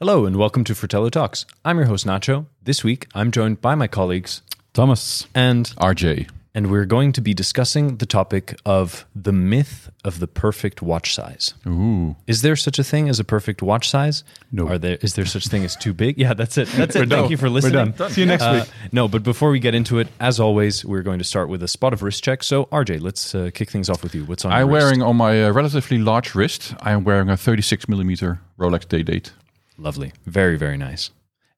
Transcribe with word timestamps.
Hello 0.00 0.26
and 0.26 0.36
welcome 0.36 0.64
to 0.64 0.74
Fratello 0.74 1.08
Talks. 1.08 1.46
I'm 1.64 1.76
your 1.78 1.86
host 1.86 2.04
Nacho. 2.06 2.46
This 2.62 2.82
week 2.82 3.06
I'm 3.14 3.30
joined 3.30 3.60
by 3.60 3.74
my 3.76 3.86
colleagues 3.86 4.42
Thomas. 4.72 5.26
and 5.34 5.66
RJ. 5.78 6.28
and 6.52 6.68
we're 6.70 6.84
going 6.84 7.12
to 7.12 7.20
be 7.20 7.32
discussing 7.32 7.96
the 7.98 8.04
topic 8.06 8.58
of 8.66 9.06
the 9.14 9.32
myth 9.32 9.90
of 10.04 10.18
the 10.18 10.26
perfect 10.26 10.82
watch 10.82 11.14
size. 11.14 11.54
Ooh. 11.66 12.16
Is 12.26 12.42
there 12.42 12.56
such 12.56 12.78
a 12.80 12.84
thing 12.84 13.08
as 13.08 13.20
a 13.20 13.24
perfect 13.24 13.62
watch 13.62 13.88
size? 13.88 14.24
No. 14.50 14.68
Are 14.68 14.78
there 14.78 14.98
is 15.00 15.14
there 15.14 15.24
such 15.26 15.46
thing 15.46 15.64
as 15.64 15.76
too 15.76 15.94
big? 15.94 16.18
Yeah, 16.18 16.34
that's 16.34 16.58
it. 16.58 16.66
That's 16.70 16.96
it. 16.96 17.08
done. 17.08 17.20
Thank 17.20 17.30
you 17.30 17.36
for 17.36 17.48
listening. 17.48 17.74
We're 17.74 17.78
listening. 17.84 17.96
done. 17.98 18.10
See 18.10 18.20
you 18.22 18.26
next 18.26 18.42
Uh, 18.42 18.64
week. 18.66 18.74
no, 18.92 19.06
but 19.06 19.22
before 19.22 19.50
we 19.50 19.60
get 19.60 19.76
into 19.76 20.00
it, 20.00 20.08
as 20.18 20.40
always, 20.40 20.84
we're 20.84 21.02
going 21.02 21.18
to 21.20 21.24
start 21.24 21.48
with 21.48 21.62
a 21.62 21.68
spot 21.68 21.92
of 21.92 22.02
wrist 22.02 22.22
check. 22.24 22.42
So, 22.42 22.64
RJ, 22.66 23.00
let's 23.00 23.32
uh, 23.34 23.50
kick 23.54 23.70
things 23.70 23.88
off 23.88 24.02
with 24.02 24.14
you. 24.14 24.24
What's 24.24 24.44
on 24.44 24.52
I'm 24.52 24.66
your 24.66 24.74
wrist? 24.74 24.84
wearing 24.86 25.02
on 25.02 25.16
my 25.16 25.44
uh, 25.44 25.52
relatively 25.52 25.98
large 25.98 26.34
wrist, 26.34 26.74
I 26.80 26.90
am 26.92 27.04
wearing 27.04 27.30
a 27.30 27.36
36 27.36 27.88
millimeter 27.88 28.40
Rolex 28.58 28.88
Day 28.88 29.04
Date. 29.04 29.32
Lovely. 29.78 30.12
Very, 30.26 30.56
very 30.56 30.76
nice. 30.76 31.10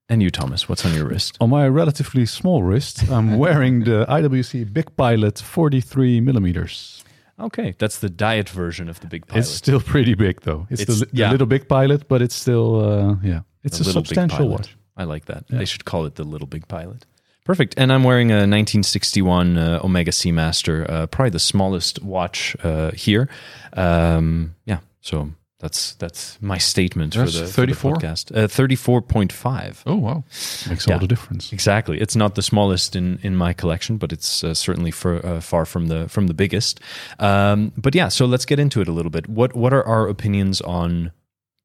And 0.08 0.22
you, 0.22 0.30
Thomas, 0.30 0.68
what's 0.68 0.84
on 0.86 0.94
your 0.94 1.06
wrist? 1.06 1.36
On 1.40 1.50
my 1.50 1.66
relatively 1.68 2.26
small 2.26 2.62
wrist, 2.62 3.10
I'm 3.10 3.38
wearing 3.44 3.80
the 3.84 4.06
IWC 4.08 4.72
Big 4.72 4.94
Pilot 4.96 5.40
43 5.40 6.20
millimeters. 6.20 7.02
Okay, 7.38 7.74
that's 7.78 7.98
the 7.98 8.08
diet 8.08 8.48
version 8.48 8.88
of 8.88 9.00
the 9.00 9.08
big 9.08 9.26
pilot. 9.26 9.40
It's 9.40 9.50
still 9.50 9.80
pretty 9.80 10.14
big, 10.14 10.40
though. 10.42 10.66
It's, 10.70 10.82
It's- 10.82 11.00
the, 11.00 11.06
the 11.12 11.28
little 11.30 11.46
Big 11.46 11.68
Pilot, 11.68 12.08
but 12.08 12.22
it's 12.22 12.34
still, 12.34 12.80
uh, 12.80 13.16
yeah, 13.22 13.40
it's 13.62 13.78
The 13.78 13.90
a 13.90 13.92
substantial 13.92 14.48
watch. 14.48 14.76
I 14.96 15.04
like 15.04 15.26
that. 15.26 15.44
They 15.48 15.66
should 15.66 15.84
call 15.84 16.06
it 16.06 16.14
the 16.14 16.24
Little 16.24 16.46
Big 16.46 16.66
Pilot. 16.68 17.04
Perfect. 17.44 17.74
And 17.76 17.92
I'm 17.92 18.02
wearing 18.02 18.30
a 18.30 18.46
1961 18.48 19.58
uh, 19.58 19.80
Omega 19.84 20.10
Seamaster, 20.10 20.88
uh, 20.90 21.06
probably 21.08 21.30
the 21.30 21.38
smallest 21.38 22.02
watch 22.02 22.56
uh, 22.64 22.90
here. 22.92 23.28
Um, 23.74 24.54
yeah, 24.64 24.78
so 25.00 25.30
that's 25.58 25.94
that's 25.94 26.36
my 26.42 26.58
statement 26.58 27.14
That's 27.14 27.32
for 27.32 27.38
the, 27.40 27.46
for 27.46 27.66
the 27.66 27.74
34? 27.74 27.94
podcast. 27.94 28.36
Uh, 28.36 28.46
34.5. 28.46 29.82
Oh, 29.86 29.94
wow. 29.96 30.24
Makes 30.68 30.86
Yeah. 30.86 30.94
all 30.94 31.00
the 31.00 31.06
difference. 31.06 31.52
Exactly. 31.52 31.98
It's 32.00 32.14
not 32.14 32.34
the 32.34 32.42
smallest 32.42 32.94
in, 32.94 33.18
in 33.22 33.34
my 33.36 33.52
collection, 33.54 33.96
but 33.96 34.12
it's 34.12 34.44
uh, 34.44 34.52
certainly 34.52 34.90
for, 34.90 35.24
uh, 35.24 35.40
far 35.40 35.64
from 35.64 35.86
the 35.88 36.08
from 36.08 36.26
the 36.26 36.34
biggest. 36.34 36.80
Um, 37.18 37.72
but 37.76 37.94
yeah, 37.94 38.08
so 38.08 38.26
let's 38.26 38.44
get 38.44 38.58
into 38.58 38.80
it 38.82 38.88
a 38.88 38.92
little 38.92 39.10
bit. 39.10 39.28
What 39.28 39.54
what 39.56 39.72
are 39.72 39.84
our 39.86 40.08
opinions 40.08 40.60
on 40.60 41.12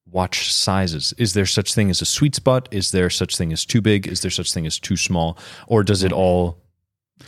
watch 0.09 0.51
sizes? 0.53 1.13
Is 1.17 1.33
there 1.33 1.45
such 1.45 1.73
thing 1.73 1.89
as 1.89 2.01
a 2.01 2.05
sweet 2.05 2.35
spot? 2.35 2.69
Is 2.71 2.91
there 2.91 3.09
such 3.09 3.35
thing 3.37 3.51
as 3.51 3.65
too 3.65 3.81
big? 3.81 4.07
Is 4.07 4.21
there 4.21 4.31
such 4.31 4.53
thing 4.53 4.65
as 4.65 4.79
too 4.79 4.95
small? 4.97 5.37
Or 5.67 5.83
does 5.83 6.01
it 6.03 6.13
all 6.13 6.57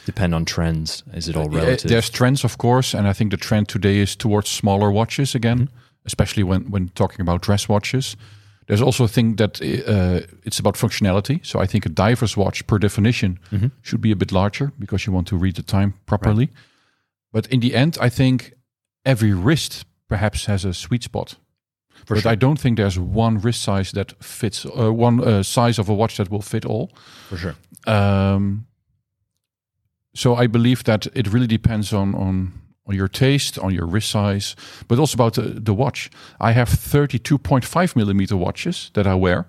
depend 0.05 0.33
on 0.33 0.45
trends? 0.45 1.03
Is 1.13 1.27
it 1.27 1.35
all 1.35 1.51
Yeah, 1.53 1.59
relative? 1.63 1.89
There's 1.89 2.09
trends, 2.09 2.43
of 2.45 2.57
course, 2.57 2.93
and 2.93 3.05
I 3.07 3.13
think 3.13 3.31
the 3.31 3.37
trend 3.37 3.67
today 3.69 3.97
is 3.99 4.15
towards 4.15 4.49
smaller 4.49 4.89
watches 4.91 5.35
again, 5.35 5.67
Mm-hmm. 5.67 5.77
Especially 6.05 6.43
when, 6.43 6.69
when 6.71 6.89
talking 6.89 7.21
about 7.21 7.41
dress 7.41 7.67
watches. 7.69 8.15
There's 8.67 8.81
also 8.81 9.03
a 9.03 9.07
thing 9.07 9.35
that 9.35 9.61
uh, 9.61 10.25
it's 10.45 10.59
about 10.59 10.75
functionality. 10.75 11.39
So 11.45 11.59
I 11.59 11.65
think 11.67 11.85
a 11.85 11.89
diver's 11.89 12.37
watch, 12.37 12.65
per 12.67 12.77
definition, 12.79 13.39
Mm-hmm. 13.51 13.67
should 13.81 14.01
be 14.01 14.11
a 14.11 14.15
bit 14.15 14.31
larger 14.31 14.71
because 14.79 15.05
you 15.05 15.13
want 15.13 15.27
to 15.27 15.37
read 15.37 15.55
the 15.55 15.63
time 15.63 15.93
properly. 16.05 16.49
But 17.31 17.47
in 17.47 17.59
the 17.59 17.75
end, 17.75 17.97
I 17.99 18.09
think 18.09 18.53
every 19.05 19.33
wrist 19.33 19.85
perhaps 20.07 20.45
has 20.45 20.65
a 20.65 20.73
sweet 20.73 21.03
spot. 21.03 21.35
but 22.07 22.19
sure. 22.21 22.31
I 22.31 22.35
don't 22.35 22.59
think 22.59 22.77
there's 22.77 22.97
one 22.99 23.37
wrist 23.41 23.61
size 23.61 23.91
that 23.91 24.13
fits, 24.23 24.65
uh, 24.65 24.93
one 24.93 25.19
uh, 25.21 25.43
size 25.43 25.79
of 25.81 25.89
a 25.89 25.93
watch 25.93 26.15
that 26.17 26.29
will 26.29 26.41
fit 26.41 26.65
all. 26.65 26.89
for 27.29 27.37
sure. 27.37 27.55
Um, 27.85 28.65
so 30.15 30.35
I 30.35 30.47
believe 30.47 30.83
that 30.83 31.07
it 31.15 31.27
really 31.33 31.47
depends 31.47 31.91
on 31.93 32.15
on 32.15 32.51
on 32.87 32.95
your 32.95 33.07
taste, 33.07 33.57
on 33.59 33.73
your 33.73 33.85
wrist 33.85 34.09
size, 34.09 34.55
but 34.87 34.99
also 34.99 35.15
about 35.15 35.33
the, 35.35 35.41
the 35.63 35.73
watch. 35.73 36.09
I 36.39 36.51
have 36.51 36.69
32.5 36.69 37.95
millimeter 37.95 38.35
watches 38.37 38.91
that 38.93 39.07
I 39.07 39.15
wear 39.15 39.45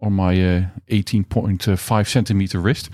on 0.00 0.12
my 0.14 0.32
uh, 0.32 0.64
18.5 0.88 2.08
centimeter 2.08 2.58
wrist, 2.58 2.90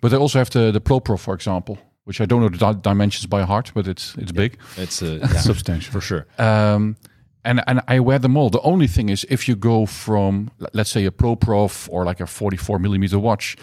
but 0.00 0.12
I 0.12 0.16
also 0.16 0.38
have 0.38 0.50
the 0.50 0.72
the 0.72 0.80
Pro 0.80 1.00
for 1.16 1.34
example, 1.34 1.78
which 2.04 2.20
I 2.20 2.26
don't 2.26 2.40
know 2.40 2.48
the 2.48 2.58
di- 2.58 2.80
dimensions 2.90 3.26
by 3.26 3.42
heart, 3.42 3.72
but 3.74 3.86
it's 3.86 4.14
it's 4.18 4.32
big. 4.32 4.58
It's 4.76 5.02
a 5.02 5.16
yeah, 5.18 5.40
Substantial. 5.40 5.92
for 5.92 6.00
sure. 6.00 6.26
Um, 6.38 6.96
and 7.44 7.60
and 7.66 7.80
I 7.88 8.00
wear 8.00 8.18
them 8.18 8.36
all. 8.36 8.50
The 8.50 8.60
only 8.60 8.88
thing 8.88 9.08
is, 9.08 9.24
if 9.30 9.48
you 9.48 9.56
go 9.56 9.86
from 9.86 10.50
let's 10.74 10.90
say 10.90 11.06
a 11.06 11.10
Ploprof 11.10 11.88
or 11.90 12.04
like 12.04 12.20
a 12.22 12.26
44 12.26 12.78
millimeter 12.78 13.18
watch, 13.18 13.56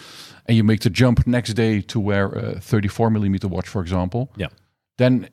and 0.47 0.57
you 0.57 0.63
make 0.63 0.79
the 0.79 0.89
jump 0.89 1.27
next 1.27 1.53
day 1.55 1.81
to 1.81 1.99
wear 1.99 2.27
a 2.27 2.59
34 2.59 3.09
millimeter 3.11 3.47
watch, 3.47 3.67
for 3.67 3.81
example, 3.81 4.29
Yeah. 4.37 4.47
then 4.97 5.29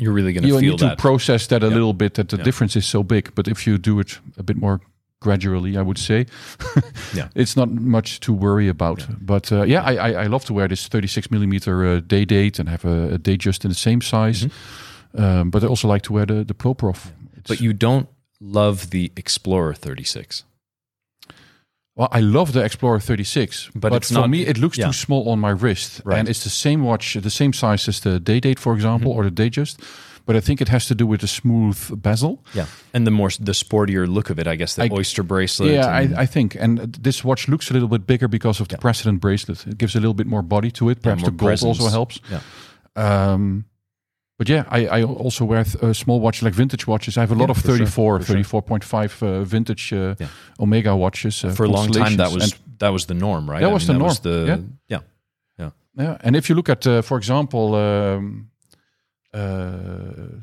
You're 0.00 0.14
really 0.14 0.32
going 0.32 0.42
to 0.42 0.52
that. 0.54 0.60
feel 0.60 0.70
need 0.72 0.78
to 0.78 0.96
process 0.96 1.46
that 1.46 1.62
a 1.62 1.68
little 1.68 1.92
bit. 1.92 2.14
That 2.14 2.28
the 2.28 2.36
difference 2.38 2.78
is 2.78 2.86
so 2.86 3.02
big. 3.02 3.34
But 3.34 3.46
if 3.48 3.66
you 3.66 3.78
do 3.78 4.00
it 4.00 4.20
a 4.38 4.42
bit 4.42 4.56
more 4.56 4.80
gradually, 5.20 5.76
I 5.76 5.82
would 5.82 5.98
say, 5.98 6.26
Yeah. 7.14 7.28
it's 7.34 7.54
not 7.56 7.68
much 7.70 8.18
to 8.20 8.32
worry 8.32 8.68
about. 8.68 9.06
But 9.20 9.52
uh, 9.52 9.62
yeah, 9.66 9.82
I, 9.84 9.94
I 10.10 10.24
I 10.24 10.28
love 10.28 10.44
to 10.46 10.54
wear 10.54 10.68
this 10.68 10.88
36 10.88 11.30
millimeter 11.30 11.84
uh, 11.86 12.00
day 12.06 12.24
date 12.24 12.58
and 12.60 12.68
have 12.68 12.84
a, 12.88 13.14
a 13.14 13.18
day 13.18 13.36
just 13.36 13.64
in 13.64 13.68
the 13.70 13.74
same 13.78 14.00
size. 14.00 14.44
Mm-hmm. 14.46 15.22
Um, 15.22 15.50
but 15.50 15.62
I 15.62 15.66
also 15.66 15.88
like 15.92 16.02
to 16.02 16.12
wear 16.12 16.26
the 16.26 16.44
the 16.44 16.54
Ploprof. 16.54 17.10
but 17.48 17.60
you 17.60 17.72
don't 17.72 18.06
love 18.40 18.90
the 18.90 19.10
Explorer 19.16 19.74
36. 19.74 20.44
Well, 22.00 22.08
I 22.18 22.20
love 22.20 22.52
the 22.54 22.64
Explorer 22.64 22.98
36, 22.98 23.68
But 23.74 23.90
but, 23.90 24.04
for 24.06 24.14
not- 24.14 24.30
me 24.30 24.46
it 24.46 24.56
looks 24.56 24.78
yeah. 24.78 24.86
too 24.86 24.92
small 24.94 25.28
on 25.28 25.38
my 25.38 25.50
wrist, 25.50 26.00
Right. 26.04 26.18
and 26.18 26.28
it's 26.30 26.42
the 26.44 26.48
same 26.50 26.82
watch, 26.82 27.12
the 27.22 27.28
same 27.30 27.52
size 27.52 27.88
as 27.88 28.00
the 28.00 28.18
Day 28.18 28.40
Date, 28.40 28.58
for 28.58 28.72
example, 28.74 29.12
Mm-hmm. 29.12 29.20
or 29.26 29.30
the 29.30 29.50
Datejust. 29.50 29.76
But 30.24 30.36
I 30.36 30.40
think 30.40 30.60
it 30.60 30.68
has 30.68 30.86
to 30.86 30.94
do 30.94 31.06
with 31.06 31.20
the 31.20 31.26
smooth 31.26 31.76
bezel. 32.02 32.38
Yeah. 32.54 32.66
And 32.94 33.06
the 33.06 33.10
more 33.10 33.28
the 33.44 33.52
sportier 33.52 34.06
look 34.06 34.30
of 34.30 34.38
it, 34.38 34.46
I 34.46 34.56
guess 34.56 34.74
the 34.76 34.84
I- 34.84 34.88
oyster 34.92 35.22
bracelet. 35.22 35.72
Yeah, 35.72 35.88
I, 35.88 36.22
I 36.22 36.26
think, 36.26 36.54
and 36.58 36.78
this 37.04 37.22
watch 37.24 37.48
looks 37.48 37.70
a 37.70 37.74
little 37.74 37.88
bit 37.88 38.06
bigger 38.06 38.28
because 38.28 38.60
of 38.62 38.68
the 38.68 38.78
President 38.78 39.20
bracelet. 39.20 39.66
It 39.66 39.76
gives 39.76 39.94
a 39.94 39.98
little 40.00 40.14
bit 40.14 40.26
more 40.26 40.42
body 40.42 40.70
to 40.70 40.88
it. 40.90 41.02
Perhaps 41.02 41.20
more 41.22 41.30
the 41.30 41.36
gold 41.36 41.48
presence. 41.48 41.80
also 41.80 41.90
helps. 41.90 42.18
Yeah. 42.30 42.40
Um, 42.96 43.64
but 44.40 44.48
yeah, 44.48 44.64
I, 44.78 45.00
I 45.00 45.04
also 45.04 45.44
wear 45.44 45.64
th- 45.64 45.82
a 45.82 45.92
small 45.92 46.18
watches 46.20 46.42
like 46.42 46.54
vintage 46.56 46.86
watches. 46.86 47.16
I 47.16 47.20
have 47.20 47.30
a 47.34 47.34
lot 47.34 47.48
Yeah, 47.48 47.50
of 47.50 47.56
for 47.58 47.76
sure, 47.76 48.18
34, 48.18 48.22
sure. 48.22 48.36
34.5 48.62 49.22
uh, 49.22 49.44
vintage 49.44 49.92
uh, 49.92 50.14
Yeah. 50.18 50.28
Omega 50.58 50.94
watches. 50.94 51.44
Uh, 51.44 51.54
for 51.54 51.66
a 51.66 51.68
long 51.68 51.90
time 51.92 52.16
that 52.16 52.32
was 52.32 52.54
that 52.78 52.92
was 52.92 53.04
the 53.04 53.14
norm, 53.14 53.50
right? 53.50 53.60
That 53.62 53.72
was 53.72 53.84
the 53.86 53.92
norm, 53.92 54.14
the 54.22 54.44
yeah. 54.88 55.00
yeah. 55.58 55.70
Yeah, 55.98 56.16
and 56.24 56.36
if 56.36 56.48
you 56.48 56.54
look 56.56 56.68
at, 56.68 56.86
uh, 56.86 57.02
for 57.02 57.18
example, 57.18 57.74
um, 57.74 58.48
uh, 59.34 59.38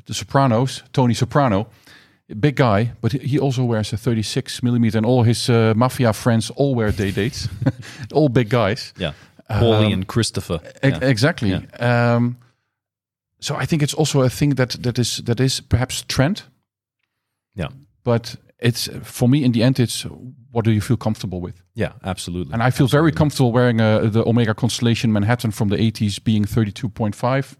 the 0.06 0.14
Sopranos, 0.14 0.82
Tony 0.92 1.14
Soprano, 1.14 1.66
big 2.40 2.54
guy, 2.56 2.92
but 3.00 3.12
he- 3.12 3.38
also 3.40 3.64
wears 3.64 3.92
a 3.92 3.96
36 3.96 4.62
millimeter, 4.62 4.98
and 4.98 5.06
all 5.06 5.24
his 5.24 5.48
uh, 5.48 5.72
mafia 5.76 6.12
friends 6.12 6.50
all 6.56 6.74
wear 6.74 6.92
day 6.92 7.10
dates, 7.10 7.48
all 8.14 8.28
big 8.28 8.48
guys. 8.50 8.92
Yeah. 8.98 9.12
Paulie 9.50 9.86
Um, 9.86 9.92
and 9.92 10.06
Christopher. 10.06 10.60
E- 10.84 10.88
Yeah. 10.88 10.98
Exactly. 11.10 11.54
Um, 11.80 12.36
so 13.40 13.54
I 13.56 13.66
think 13.66 13.82
it's 13.82 13.94
also 13.94 14.22
a 14.22 14.28
thing 14.30 14.54
that 14.56 14.70
that 14.82 14.98
is 14.98 15.18
that 15.24 15.40
is 15.40 15.60
perhaps 15.60 16.04
trend, 16.08 16.42
Yeah. 17.54 17.68
but 18.04 18.36
it's 18.58 18.88
for 19.02 19.28
me 19.28 19.44
in 19.44 19.52
the 19.52 19.62
end, 19.62 19.78
it's 19.78 20.06
what 20.50 20.64
do 20.64 20.70
you 20.70 20.80
feel 20.80 20.96
comfortable 20.96 21.40
with? 21.40 21.62
Yeah, 21.74 21.92
absolutely. 22.02 22.52
And 22.52 22.62
I 22.62 22.70
feel 22.70 22.88
very 22.88 23.12
comfortable 23.12 23.52
wearing 23.52 23.80
uh, 23.80 24.10
the 24.10 24.24
Omega 24.26 24.54
Constellation 24.54 25.12
Manhattan 25.12 25.52
from 25.52 25.68
the 25.68 25.76
80s 25.76 26.18
being 26.24 26.44
32.5. 26.44 27.56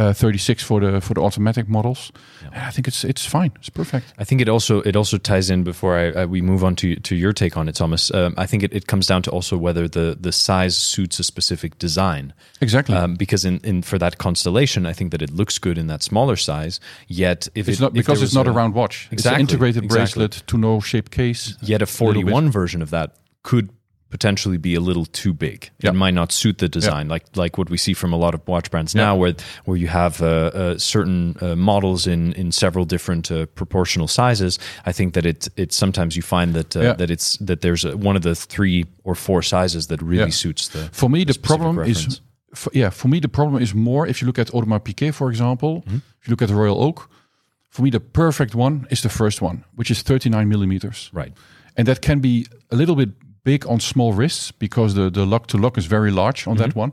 Yeah. 0.00 0.08
Uh, 0.08 0.12
36 0.12 0.62
for 0.62 0.80
the 0.80 1.00
for 1.00 1.14
the 1.14 1.20
automatic 1.20 1.68
models. 1.68 2.12
And 2.44 2.64
I 2.64 2.70
think 2.70 2.88
it's 2.88 3.04
it's 3.04 3.26
fine. 3.26 3.52
It's 3.56 3.68
perfect. 3.68 4.12
I 4.18 4.24
think 4.24 4.40
it 4.40 4.48
also 4.48 4.80
it 4.82 4.96
also 4.96 5.18
ties 5.18 5.50
in 5.50 5.62
before 5.62 5.96
I, 5.96 6.22
I, 6.22 6.26
we 6.26 6.40
move 6.40 6.64
on 6.64 6.76
to 6.76 6.96
to 6.96 7.14
your 7.14 7.32
take 7.32 7.56
on 7.56 7.68
it, 7.68 7.74
Thomas. 7.74 8.12
Um, 8.14 8.34
I 8.36 8.46
think 8.46 8.62
it, 8.62 8.72
it 8.72 8.86
comes 8.86 9.06
down 9.06 9.22
to 9.22 9.30
also 9.30 9.56
whether 9.56 9.88
the 9.88 10.16
the 10.18 10.32
size 10.32 10.76
suits 10.76 11.18
a 11.20 11.24
specific 11.24 11.78
design. 11.78 12.32
Exactly. 12.60 12.94
Um, 12.96 13.14
because 13.14 13.44
in, 13.44 13.60
in 13.64 13.82
for 13.82 13.98
that 13.98 14.18
constellation, 14.18 14.86
I 14.86 14.92
think 14.92 15.10
that 15.12 15.22
it 15.22 15.30
looks 15.30 15.58
good 15.58 15.78
in 15.78 15.86
that 15.88 16.02
smaller 16.02 16.36
size. 16.36 16.80
Yet 17.06 17.48
if 17.54 17.68
it's 17.68 17.78
it, 17.78 17.82
not 17.82 17.92
because 17.92 18.22
it's 18.22 18.34
not 18.34 18.46
a, 18.46 18.52
round 18.52 18.74
watch. 18.74 19.08
It's 19.10 19.20
Exactly, 19.20 19.34
an 19.34 19.40
integrated 19.42 19.84
exactly. 19.84 20.26
bracelet 20.26 20.46
to 20.46 20.58
no 20.58 20.80
shape 20.80 21.10
case. 21.10 21.56
Yet 21.60 21.82
a 21.82 21.84
little 21.84 22.22
bit. 22.22 22.30
41 22.32 22.50
version 22.50 22.82
of 22.82 22.90
that 22.90 23.16
could 23.42 23.70
potentially 24.10 24.58
be 24.58 24.74
a 24.74 24.80
little 24.80 25.06
too 25.06 25.32
big. 25.32 25.70
Yeah. 25.78 25.90
It 25.90 25.94
might 25.94 26.14
not 26.14 26.32
suit 26.32 26.58
the 26.58 26.68
design, 26.68 27.08
like 27.08 27.24
like 27.36 27.56
what 27.56 27.70
we 27.70 27.76
see 27.76 27.94
from 27.94 28.12
a 28.12 28.16
lot 28.16 28.34
of 28.34 28.46
watch 28.46 28.70
brands 28.70 28.94
now, 28.94 29.16
where 29.16 29.34
where 29.64 29.76
you 29.76 29.88
have 29.88 30.20
uh, 30.20 30.26
uh, 30.26 30.78
certain 30.78 31.36
uh, 31.40 31.56
models 31.56 32.06
in 32.06 32.32
in 32.34 32.52
several 32.52 32.84
different 32.84 33.30
uh, 33.30 33.46
proportional 33.54 34.08
sizes. 34.08 34.58
I 34.84 34.92
think 34.92 35.14
that 35.14 35.24
it 35.24 35.48
it 35.56 35.72
sometimes 35.72 36.16
you 36.16 36.22
find 36.22 36.54
that 36.54 36.76
uh, 36.76 36.94
that 36.94 37.10
it's 37.10 37.38
that 37.38 37.60
there's 37.60 37.84
a, 37.84 37.96
one 37.96 38.16
of 38.16 38.22
the 38.22 38.34
three 38.34 38.86
or 39.04 39.14
four 39.14 39.42
sizes 39.42 39.86
that 39.86 40.02
really 40.02 40.30
suits 40.30 40.68
the. 40.68 40.88
For 40.92 41.08
me, 41.08 41.24
the, 41.24 41.32
specific 41.32 41.48
problem 41.48 41.78
reference. 41.78 42.06
is, 42.06 42.20
for, 42.54 42.70
yeah, 42.74 42.90
for 42.90 43.08
me 43.08 43.20
the 43.20 43.28
problem 43.28 43.62
is 43.62 43.74
more 43.74 44.06
if 44.08 44.20
you 44.20 44.26
look 44.26 44.38
at 44.38 44.48
Audemars 44.48 44.80
Piguet, 44.80 45.14
for 45.14 45.30
example. 45.30 45.82
Mm-hmm. 45.82 45.98
If 46.20 46.28
you 46.28 46.32
look 46.32 46.42
at 46.42 46.48
the 46.48 46.54
Royal 46.54 46.82
Oak, 46.82 47.08
for 47.70 47.82
me 47.82 47.90
the 47.90 48.00
perfect 48.00 48.54
one 48.54 48.86
is 48.90 49.00
the 49.00 49.08
first 49.08 49.40
one, 49.40 49.64
which 49.76 49.90
is 49.90 50.02
39 50.02 50.48
millimeters. 50.48 51.10
Right. 51.12 51.32
and 51.76 51.86
that 51.86 52.00
can 52.00 52.20
be 52.20 52.46
a 52.70 52.76
little 52.76 52.96
bit 52.96 53.10
big 53.42 53.66
on 53.66 53.80
small 53.80 54.12
wrists 54.12 54.52
because 54.52 54.94
the 54.94 55.10
the 55.10 55.24
lug 55.26 55.46
to 55.46 55.58
lug 55.58 55.78
is 55.78 55.86
very 55.86 56.10
large 56.10 56.46
on 56.46 56.56
that 56.56 56.74
one 56.76 56.92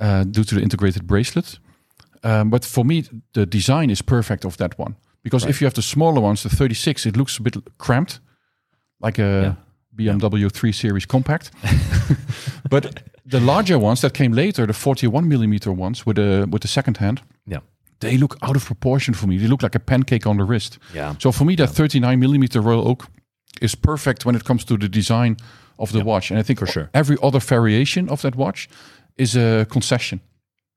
uh, 0.00 0.24
due 0.24 0.44
to 0.44 0.54
the 0.54 0.60
integrated 0.62 1.06
bracelet. 1.06 1.58
Um, 2.24 2.50
but 2.50 2.64
for 2.64 2.84
me, 2.84 3.02
the 3.32 3.46
design 3.46 3.90
is 3.90 4.02
perfect 4.02 4.44
of 4.44 4.56
that 4.56 4.78
one 4.78 4.94
because 5.22 5.48
if 5.48 5.60
you 5.60 5.66
have 5.66 5.74
the 5.74 5.82
smaller 5.82 6.20
ones, 6.20 6.42
the 6.42 6.48
36, 6.48 7.06
it 7.06 7.16
looks 7.16 7.38
a 7.38 7.42
bit 7.42 7.56
cramped, 7.78 8.20
like 9.00 9.18
a 9.22 9.56
BMW 9.96 10.48
3 10.50 10.72
Series 10.72 11.06
compact. 11.06 11.50
but 12.70 13.02
the 13.26 13.40
larger 13.40 13.78
ones 13.78 14.00
that 14.00 14.12
came 14.14 14.32
later, 14.32 14.66
the 14.66 14.72
41 14.72 15.28
millimeter 15.28 15.72
ones 15.72 16.06
with 16.06 16.16
the 16.16 16.46
with 16.50 16.60
the 16.62 16.68
second 16.68 16.96
hand, 16.98 17.20
Yeah. 17.46 17.60
they 17.98 18.16
look 18.18 18.36
out 18.42 18.56
of 18.56 18.64
proportion 18.64 19.14
for 19.14 19.26
me. 19.26 19.38
They 19.38 19.46
look 19.48 19.62
like 19.62 19.76
a 19.76 19.80
pancake 19.80 20.26
on 20.28 20.36
the 20.36 20.44
wrist. 20.44 20.78
Yeah. 20.94 21.14
So 21.18 21.32
for 21.32 21.44
me, 21.44 21.56
that 21.56 21.70
39 21.70 22.18
millimeter 22.18 22.60
Royal 22.60 22.86
Oak 22.88 23.06
is 23.60 23.74
perfect 23.76 24.24
when 24.24 24.36
it 24.36 24.44
comes 24.44 24.64
to 24.64 24.76
the 24.76 24.88
design 24.88 25.36
of 25.78 25.92
the 25.92 26.04
watch. 26.04 26.30
And 26.30 26.38
I 26.38 26.42
think 26.42 26.58
For 26.58 26.66
sure. 26.66 26.90
every 26.94 27.16
other 27.22 27.40
variation 27.40 28.08
of 28.08 28.22
that 28.22 28.36
watch 28.36 28.68
is 29.16 29.36
a 29.36 29.66
concession 29.70 30.20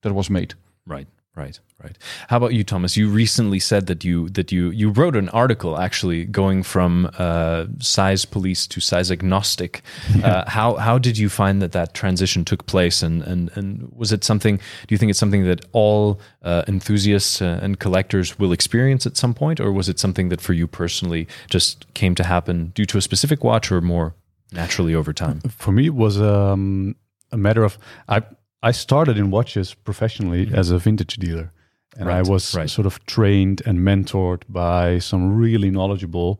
that 0.01 0.13
was 0.13 0.30
made. 0.30 0.53
Right, 0.86 1.07
right, 1.36 1.59
right. 1.83 1.97
How 2.27 2.38
about 2.38 2.53
you, 2.53 2.63
Thomas? 2.63 2.95
You 2.95 3.09
recently 3.09 3.59
said 3.59 3.88
that 3.88 4.03
you 4.03 4.30
that 4.30 4.51
you 4.51 4.69
you 4.69 4.92
wrote 4.92 5.15
an 5.15 5.30
article 5.30 5.77
actually 5.80 6.25
going 6.25 6.63
from 6.63 7.09
uh, 7.18 7.65
size 7.80 8.25
police 8.25 8.68
to 8.68 8.80
size 8.81 9.12
agnostic. 9.12 9.81
Uh, 10.24 10.44
how 10.50 10.75
how 10.75 10.98
did 11.00 11.18
you 11.18 11.30
find 11.30 11.62
that 11.62 11.71
that 11.71 11.94
transition 11.94 12.45
took 12.45 12.65
place, 12.65 13.06
and 13.06 13.24
and 13.24 13.51
and 13.57 13.91
was 13.95 14.12
it 14.12 14.24
something? 14.24 14.57
Do 14.57 14.94
you 14.94 14.98
think 14.98 15.09
it's 15.09 15.19
something 15.19 15.45
that 15.45 15.65
all 15.71 16.19
uh, 16.44 16.63
enthusiasts 16.68 17.41
uh, 17.41 17.59
and 17.63 17.80
collectors 17.80 18.39
will 18.39 18.51
experience 18.53 19.06
at 19.09 19.18
some 19.18 19.33
point, 19.33 19.59
or 19.59 19.71
was 19.71 19.88
it 19.89 20.00
something 20.00 20.30
that 20.30 20.41
for 20.41 20.53
you 20.53 20.68
personally 20.68 21.27
just 21.50 21.86
came 21.94 22.15
to 22.15 22.24
happen 22.24 22.71
due 22.75 22.86
to 22.86 22.98
a 22.98 23.01
specific 23.01 23.44
watch, 23.44 23.71
or 23.71 23.81
more 23.81 24.13
naturally 24.51 24.95
over 24.95 25.13
time? 25.13 25.42
For 25.57 25.71
me, 25.71 25.86
it 25.86 25.95
was 25.95 26.19
um, 26.21 26.95
a 27.31 27.38
matter 27.38 27.63
of 27.63 27.77
I 28.07 28.21
I 28.63 28.71
started 28.71 29.18
in 29.18 29.30
watches 29.31 29.74
professionally 29.75 30.50
as 30.53 30.71
a 30.71 30.77
vintage 30.77 31.18
dealer, 31.18 31.51
and 31.97 32.07
Right, 32.07 32.18
I 32.27 32.30
was 32.30 32.56
right. 32.56 32.69
sort 32.69 32.86
of 32.88 33.00
trained 33.06 33.62
and 33.65 33.80
mentored 33.80 34.42
by 34.50 35.00
some 35.00 35.36
really 35.38 35.69
knowledgeable, 35.69 36.39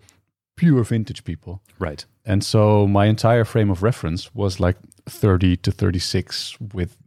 pure 0.58 0.84
vintage 0.84 1.24
people. 1.24 1.62
Right. 1.80 2.06
And 2.26 2.44
so 2.44 2.88
my 2.88 3.06
entire 3.06 3.46
frame 3.46 3.70
of 3.72 3.84
reference 3.84 4.34
was 4.34 4.60
like 4.60 4.78
30 5.08 5.58
to 5.58 5.72
36 5.72 6.58
with 6.74 6.98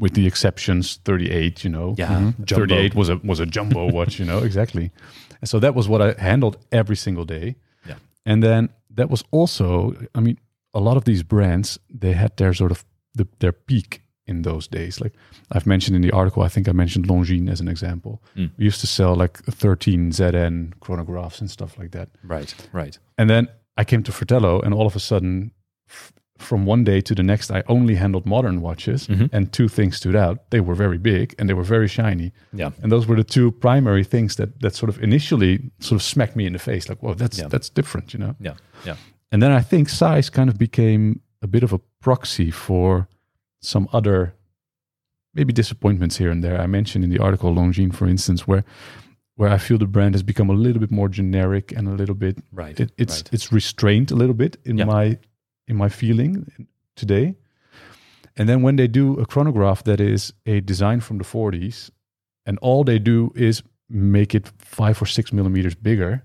with 0.00 0.14
the 0.14 0.26
exceptions 0.26 1.00
38, 1.04 1.64
you 1.64 1.70
know. 1.70 1.94
Yeah, 1.98 2.20
Mhm. 2.20 2.46
38 2.48 2.94
was 2.94 3.08
a 3.10 3.16
was 3.24 3.40
a 3.40 3.46
jumbo 3.46 3.86
watch, 3.92 4.18
you 4.20 4.24
know, 4.24 4.38
exactly. 4.44 4.90
And 5.40 5.48
so 5.50 5.58
that 5.60 5.74
was 5.74 5.88
what 5.88 6.00
I 6.00 6.14
handled 6.20 6.56
every 6.70 6.96
single 6.96 7.24
day. 7.24 7.56
Yeah. 7.86 7.96
And 8.24 8.42
then 8.42 8.68
that 8.98 9.08
was 9.10 9.24
also 9.30 9.94
I 10.14 10.20
mean 10.20 10.38
a 10.74 10.80
lot 10.80 10.96
of 10.96 11.04
these 11.04 11.22
brands 11.22 11.78
they 11.88 12.12
had 12.12 12.36
their 12.36 12.52
sort 12.52 12.70
of 12.70 12.84
the, 13.14 13.26
their 13.38 13.52
peak 13.52 14.02
in 14.28 14.42
those 14.42 14.68
days. 14.68 15.00
Like 15.00 15.14
I've 15.50 15.66
mentioned 15.66 15.96
in 15.96 16.02
the 16.02 16.12
article, 16.12 16.42
I 16.42 16.48
think 16.48 16.68
I 16.68 16.72
mentioned 16.72 17.08
Longines 17.08 17.50
as 17.50 17.60
an 17.60 17.68
example. 17.68 18.22
Mm. 18.36 18.50
We 18.58 18.64
used 18.66 18.80
to 18.80 18.86
sell 18.86 19.16
like 19.16 19.38
13 19.38 20.10
ZN 20.12 20.74
chronographs 20.80 21.40
and 21.40 21.50
stuff 21.50 21.78
like 21.78 21.92
that. 21.92 22.10
Right. 22.22 22.54
Right. 22.72 22.98
And 23.16 23.30
then 23.30 23.48
I 23.78 23.84
came 23.84 24.02
to 24.02 24.12
Fratello, 24.12 24.60
and 24.60 24.74
all 24.74 24.86
of 24.86 24.96
a 24.96 25.00
sudden, 25.00 25.52
from 26.38 26.64
one 26.66 26.84
day 26.84 27.00
to 27.00 27.14
the 27.14 27.22
next, 27.22 27.50
I 27.50 27.62
only 27.66 27.96
handled 27.96 28.24
modern 28.26 28.60
watches, 28.60 29.06
Mhm. 29.08 29.28
and 29.32 29.52
two 29.52 29.68
things 29.68 29.96
stood 29.96 30.14
out. 30.16 30.50
They 30.50 30.60
were 30.60 30.74
very 30.74 30.98
big 30.98 31.34
and 31.38 31.48
they 31.48 31.54
were 31.54 31.64
very 31.64 31.88
shiny, 31.88 32.32
Yeah. 32.52 32.70
and 32.82 32.90
those 32.92 33.06
were 33.08 33.16
the 33.16 33.24
two 33.24 33.50
primary 33.50 34.04
things 34.04 34.36
that 34.36 34.60
that 34.60 34.74
sort 34.74 34.88
of 34.90 35.02
initially 35.02 35.70
sort 35.80 35.96
of 36.00 36.02
smacked 36.02 36.36
me 36.36 36.46
in 36.46 36.52
the 36.52 36.58
face, 36.58 36.88
like, 36.88 37.02
"Whoa, 37.02 37.14
that's 37.14 37.38
Yeah. 37.38 37.48
that's 37.48 37.68
different," 37.70 38.12
you 38.14 38.20
know. 38.20 38.34
Yeah. 38.40 38.54
Yeah. 38.86 38.96
And 39.32 39.42
then 39.42 39.50
I 39.52 39.60
think 39.62 39.88
size 39.88 40.30
kind 40.30 40.48
of 40.48 40.56
became 40.58 41.20
a 41.42 41.46
bit 41.46 41.62
of 41.62 41.72
a 41.72 41.80
proxy 42.00 42.50
for 42.50 43.08
some 43.60 43.88
other 43.92 44.32
maybe 45.34 45.52
disappointments 45.52 46.16
here 46.18 46.30
and 46.30 46.42
there. 46.42 46.60
I 46.60 46.66
mentioned 46.66 47.04
in 47.04 47.10
the 47.10 47.18
article 47.18 47.54
Longines, 47.54 47.94
for 47.94 48.06
instance, 48.08 48.46
where 48.48 48.64
where 49.36 49.50
I 49.50 49.58
feel 49.58 49.78
the 49.78 49.86
brand 49.86 50.14
has 50.16 50.24
become 50.24 50.50
a 50.50 50.52
little 50.54 50.80
bit 50.80 50.90
more 50.90 51.08
generic 51.08 51.72
and 51.76 51.86
a 51.86 51.92
little 51.92 52.16
bit 52.16 52.38
Right. 52.52 52.80
it, 52.80 52.90
it's 52.98 53.18
right. 53.18 53.30
it's 53.32 53.52
restrained 53.52 54.10
a 54.10 54.16
little 54.16 54.34
bit 54.34 54.56
in 54.64 54.78
Yeah. 54.78 54.84
my 54.86 55.18
in 55.68 55.76
my 55.76 55.88
feeling 55.88 56.46
today. 56.96 57.34
And 58.36 58.48
then 58.48 58.62
when 58.62 58.76
they 58.76 58.88
do 58.88 59.18
a 59.20 59.26
chronograph 59.26 59.82
that 59.84 60.00
is 60.00 60.32
a 60.46 60.60
design 60.60 61.00
from 61.00 61.18
the 61.18 61.24
40s, 61.24 61.90
and 62.46 62.58
all 62.62 62.84
they 62.84 62.98
do 62.98 63.32
is 63.34 63.62
make 63.90 64.34
it 64.34 64.50
five 64.58 65.00
or 65.02 65.06
six 65.06 65.32
millimeters 65.32 65.74
bigger, 65.74 66.22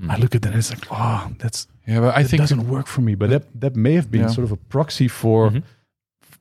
Mm. 0.00 0.10
I 0.10 0.16
look 0.16 0.34
at 0.34 0.42
that 0.42 0.48
and 0.48 0.58
it's 0.58 0.70
like, 0.70 0.86
oh, 0.90 1.30
that's 1.38 1.68
Yeah, 1.86 2.00
but 2.00 2.16
I 2.16 2.22
think 2.22 2.24
it 2.24 2.28
think 2.30 2.40
doesn't 2.40 2.68
work 2.68 2.88
for 2.88 3.00
me. 3.00 3.14
But 3.14 3.30
that 3.30 3.44
that 3.60 3.76
may 3.76 3.94
have 3.94 4.10
been 4.10 4.22
Yeah. 4.22 4.34
sort 4.34 4.44
of 4.44 4.50
a 4.50 4.56
proxy 4.56 5.06
for 5.08 5.50
Mhm. 5.50 5.62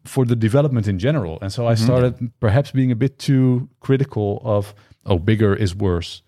for 0.06 0.26
the 0.26 0.36
development 0.36 0.88
in 0.88 0.98
general. 0.98 1.38
And 1.42 1.52
so 1.54 1.68
I 1.68 1.74
Mhm. 1.76 1.84
started 1.84 2.14
perhaps 2.40 2.72
being 2.72 2.92
a 2.92 2.96
bit 2.96 3.20
too 3.20 3.70
critical 3.80 4.42
of 4.44 4.74
oh, 5.06 5.20
bigger 5.20 5.54
is 5.54 5.76
worse, 5.76 6.24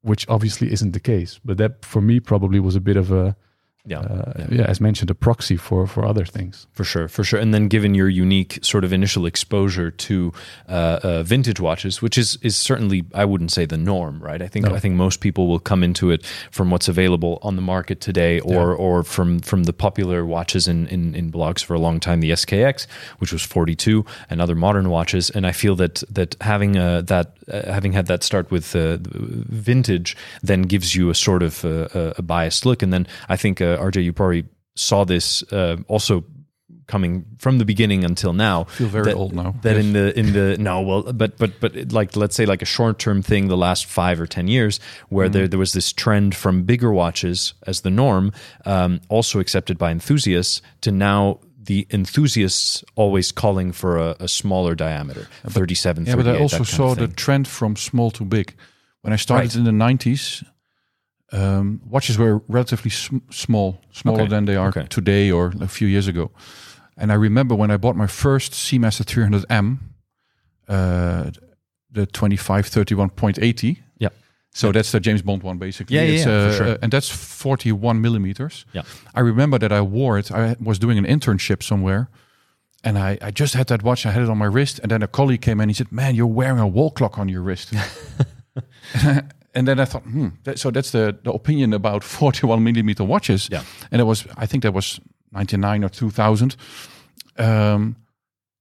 which 0.00 0.26
obviously 0.28 0.72
isn't 0.72 0.92
the 0.92 1.00
case. 1.00 1.38
But 1.44 1.58
that 1.58 1.84
for 1.84 2.00
me 2.02 2.18
probably 2.20 2.58
was 2.58 2.74
a 2.76 2.80
bit 2.80 2.96
of 2.96 3.12
a 3.12 3.36
Yeah. 3.84 3.98
uh, 3.98 4.32
Yeah. 4.38 4.46
yeah. 4.50 4.64
as 4.68 4.80
mentioned, 4.80 5.10
a 5.10 5.14
proxy 5.14 5.56
for 5.56 5.86
for 5.88 6.04
other 6.06 6.24
things. 6.24 6.66
For 6.72 6.84
sure, 6.84 7.08
for 7.08 7.24
sure. 7.24 7.40
And 7.40 7.52
then 7.52 7.66
given 7.68 7.94
your 7.94 8.08
unique 8.08 8.58
sort 8.62 8.84
of 8.84 8.92
initial 8.92 9.26
exposure 9.26 9.90
to 9.90 10.32
uh, 10.68 11.00
uh, 11.02 11.22
vintage 11.24 11.58
watches, 11.60 12.00
which 12.00 12.16
is 12.16 12.38
is 12.42 12.56
certainly 12.56 13.02
I 13.12 13.24
wouldn't 13.24 13.50
say 13.50 13.66
the 13.66 13.76
norm, 13.76 14.20
right? 14.22 14.40
I 14.40 14.46
think 14.48 14.66
No. 14.66 14.74
I 14.76 14.78
think 14.78 14.94
most 14.94 15.20
people 15.20 15.48
will 15.48 15.58
come 15.58 15.82
into 15.82 16.12
it 16.12 16.24
from 16.52 16.70
what's 16.70 16.88
available 16.88 17.38
on 17.42 17.56
the 17.56 17.62
market 17.62 18.00
today, 18.00 18.38
or 18.40 18.72
or 18.72 19.02
from 19.02 19.40
from 19.40 19.64
the 19.64 19.72
popular 19.72 20.24
watches 20.24 20.68
in, 20.68 20.86
in 20.86 21.14
in 21.16 21.32
blogs 21.32 21.64
for 21.64 21.74
a 21.74 21.80
long 21.80 21.98
time, 22.00 22.20
the 22.20 22.30
SKX, 22.32 22.86
which 23.18 23.32
was 23.32 23.42
42, 23.42 24.04
and 24.30 24.40
other 24.40 24.54
modern 24.54 24.88
watches. 24.90 25.30
And 25.30 25.44
I 25.44 25.52
feel 25.52 25.74
that 25.76 26.04
that 26.14 26.36
having 26.40 26.76
uh, 26.76 27.02
that 27.06 27.26
uh, 27.52 27.72
having 27.72 27.94
had 27.94 28.06
that 28.06 28.22
start 28.22 28.50
with 28.50 28.76
uh, 28.76 28.98
vintage 29.50 30.16
then 30.42 30.62
gives 30.62 30.94
you 30.94 31.10
a 31.10 31.14
sort 31.14 31.42
of 31.42 31.64
uh, 31.64 31.88
a, 31.94 32.14
a 32.18 32.22
biased 32.22 32.64
look. 32.64 32.82
And 32.82 32.92
then 32.92 33.06
I 33.28 33.36
think 33.36 33.60
uh, 33.78 33.90
RJ, 33.90 34.04
you 34.04 34.12
probably 34.12 34.44
saw 34.74 35.04
this 35.04 35.42
uh, 35.52 35.76
also 35.88 36.24
coming 36.86 37.24
from 37.38 37.58
the 37.58 37.64
beginning 37.64 38.04
until 38.04 38.32
now. 38.32 38.62
I 38.62 38.64
feel 38.64 38.88
very 38.88 39.04
that, 39.04 39.14
old 39.14 39.34
now. 39.34 39.54
That 39.62 39.76
Yes. 39.76 39.84
in 39.84 39.92
the 39.92 40.18
in 40.18 40.32
the 40.32 40.56
no, 40.58 40.80
well, 40.82 41.02
but 41.12 41.38
but 41.38 41.60
but 41.60 41.92
like 41.92 42.16
let's 42.16 42.34
say 42.36 42.44
like 42.46 42.62
a 42.62 42.66
short 42.66 42.98
term 42.98 43.22
thing, 43.22 43.48
the 43.48 43.56
last 43.56 43.86
five 43.86 44.20
or 44.20 44.26
ten 44.26 44.48
years, 44.48 44.80
where 45.08 45.28
Mm. 45.28 45.32
there 45.32 45.48
there 45.48 45.58
was 45.58 45.72
this 45.72 45.92
trend 45.92 46.34
from 46.34 46.64
bigger 46.64 46.92
watches 46.92 47.54
as 47.66 47.80
the 47.82 47.90
norm, 47.90 48.32
um, 48.66 49.00
also 49.08 49.38
accepted 49.40 49.78
by 49.78 49.90
enthusiasts, 49.90 50.60
to 50.80 50.90
now 50.90 51.38
the 51.64 51.86
enthusiasts 51.90 52.82
always 52.96 53.32
calling 53.32 53.72
for 53.72 53.96
a, 53.96 54.16
a 54.20 54.26
smaller 54.28 54.74
diameter, 54.74 55.28
37, 55.46 56.06
Yeah, 56.06 56.16
but 56.16 56.26
I 56.26 56.36
also 56.38 56.64
saw 56.64 56.94
the 56.94 57.06
trend 57.08 57.46
from 57.46 57.76
small 57.76 58.10
to 58.12 58.24
big. 58.24 58.54
When 59.02 59.12
I 59.12 59.16
started 59.16 59.54
Right. 59.54 59.56
in 59.56 59.64
the 59.64 59.84
90s, 59.84 60.44
um, 61.32 61.80
watches 61.88 62.16
were 62.18 62.42
relatively 62.48 62.90
sm- 62.90 63.18
small, 63.30 63.80
smaller 63.92 64.22
Okay, 64.22 64.28
than 64.30 64.44
they 64.44 64.56
are 64.56 64.68
okay. 64.68 64.86
today 64.88 65.30
or 65.30 65.52
a 65.60 65.68
few 65.68 65.88
years 65.88 66.06
ago. 66.08 66.30
And 66.96 67.10
I 67.10 67.14
remember 67.14 67.54
when 67.54 67.70
I 67.70 67.76
bought 67.78 67.96
my 67.96 68.06
first 68.06 68.52
Seamaster 68.52 69.04
300M, 69.04 69.78
uh, 70.68 71.30
the 71.90 72.06
2531.80. 72.06 73.78
Yeah. 73.98 74.08
So 74.54 74.72
that's 74.72 74.92
the 74.92 75.00
James 75.00 75.22
Bond 75.22 75.42
one, 75.42 75.58
basically. 75.58 75.96
Yeah, 75.96 76.02
yeah, 76.02 76.14
It's, 76.14 76.26
yeah, 76.26 76.32
uh, 76.32 76.52
sure. 76.52 76.66
uh, 76.74 76.78
and 76.82 76.92
that's 76.92 77.08
41 77.08 78.00
millimeters. 78.00 78.66
Yeah. 78.74 78.82
I 79.14 79.20
remember 79.20 79.58
that 79.58 79.72
I 79.72 79.80
wore 79.80 80.18
it. 80.18 80.30
I 80.30 80.56
was 80.60 80.78
doing 80.78 80.98
an 80.98 81.06
internship 81.06 81.62
somewhere. 81.62 82.08
And 82.84 82.98
I, 82.98 83.16
I 83.22 83.30
just 83.30 83.54
had 83.54 83.68
that 83.68 83.82
watch. 83.82 84.04
I 84.06 84.10
had 84.10 84.22
it 84.22 84.28
on 84.28 84.38
my 84.38 84.46
wrist. 84.46 84.80
And 84.80 84.90
then 84.90 85.02
a 85.02 85.06
colleague 85.08 85.40
came 85.40 85.60
in. 85.62 85.68
He 85.68 85.74
said, 85.74 85.90
Man, 85.92 86.14
you're 86.14 86.26
wearing 86.26 86.58
a 86.58 86.66
wall 86.66 86.90
clock 86.90 87.18
on 87.18 87.28
your 87.28 87.40
wrist. 87.40 87.72
and 89.54 89.66
then 89.68 89.78
I 89.80 89.84
thought, 89.84 90.02
hmm, 90.02 90.28
that, 90.44 90.58
so 90.58 90.70
that's 90.70 90.90
the, 90.90 91.16
the 91.24 91.32
opinion 91.32 91.72
about 91.72 92.02
41 92.20 92.62
millimeter 92.62 93.04
watches. 93.04 93.48
Yeah. 93.50 93.62
And 93.90 94.00
it 94.00 94.04
was, 94.04 94.26
I 94.36 94.46
think 94.46 94.62
that 94.62 94.72
was 94.74 95.00
99 95.32 95.84
or 95.84 95.88
2000. 95.88 96.56
Um, 97.38 97.96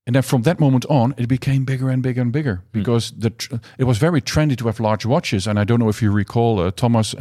and 0.07 0.15
then 0.15 0.24
from 0.24 0.41
that 0.43 0.60
moment 0.60 0.86
on, 0.89 1.13
it 1.17 1.27
became 1.27 1.63
bigger 1.63 1.89
and 1.89 2.01
bigger 2.01 2.21
and 2.21 2.31
bigger 2.31 2.63
because 2.71 3.12
the 3.12 3.29
tr- 3.29 3.55
it 3.77 3.83
was 3.83 4.00
very 4.00 4.19
trendy 4.21 4.57
to 4.57 4.65
have 4.65 4.79
large 4.79 5.05
watches. 5.05 5.45
And 5.48 5.60
I 5.60 5.63
don't 5.63 5.79
know 5.79 5.89
if 5.89 6.01
you 6.01 6.12
recall, 6.12 6.60
uh, 6.60 6.71
Thomas, 6.71 7.13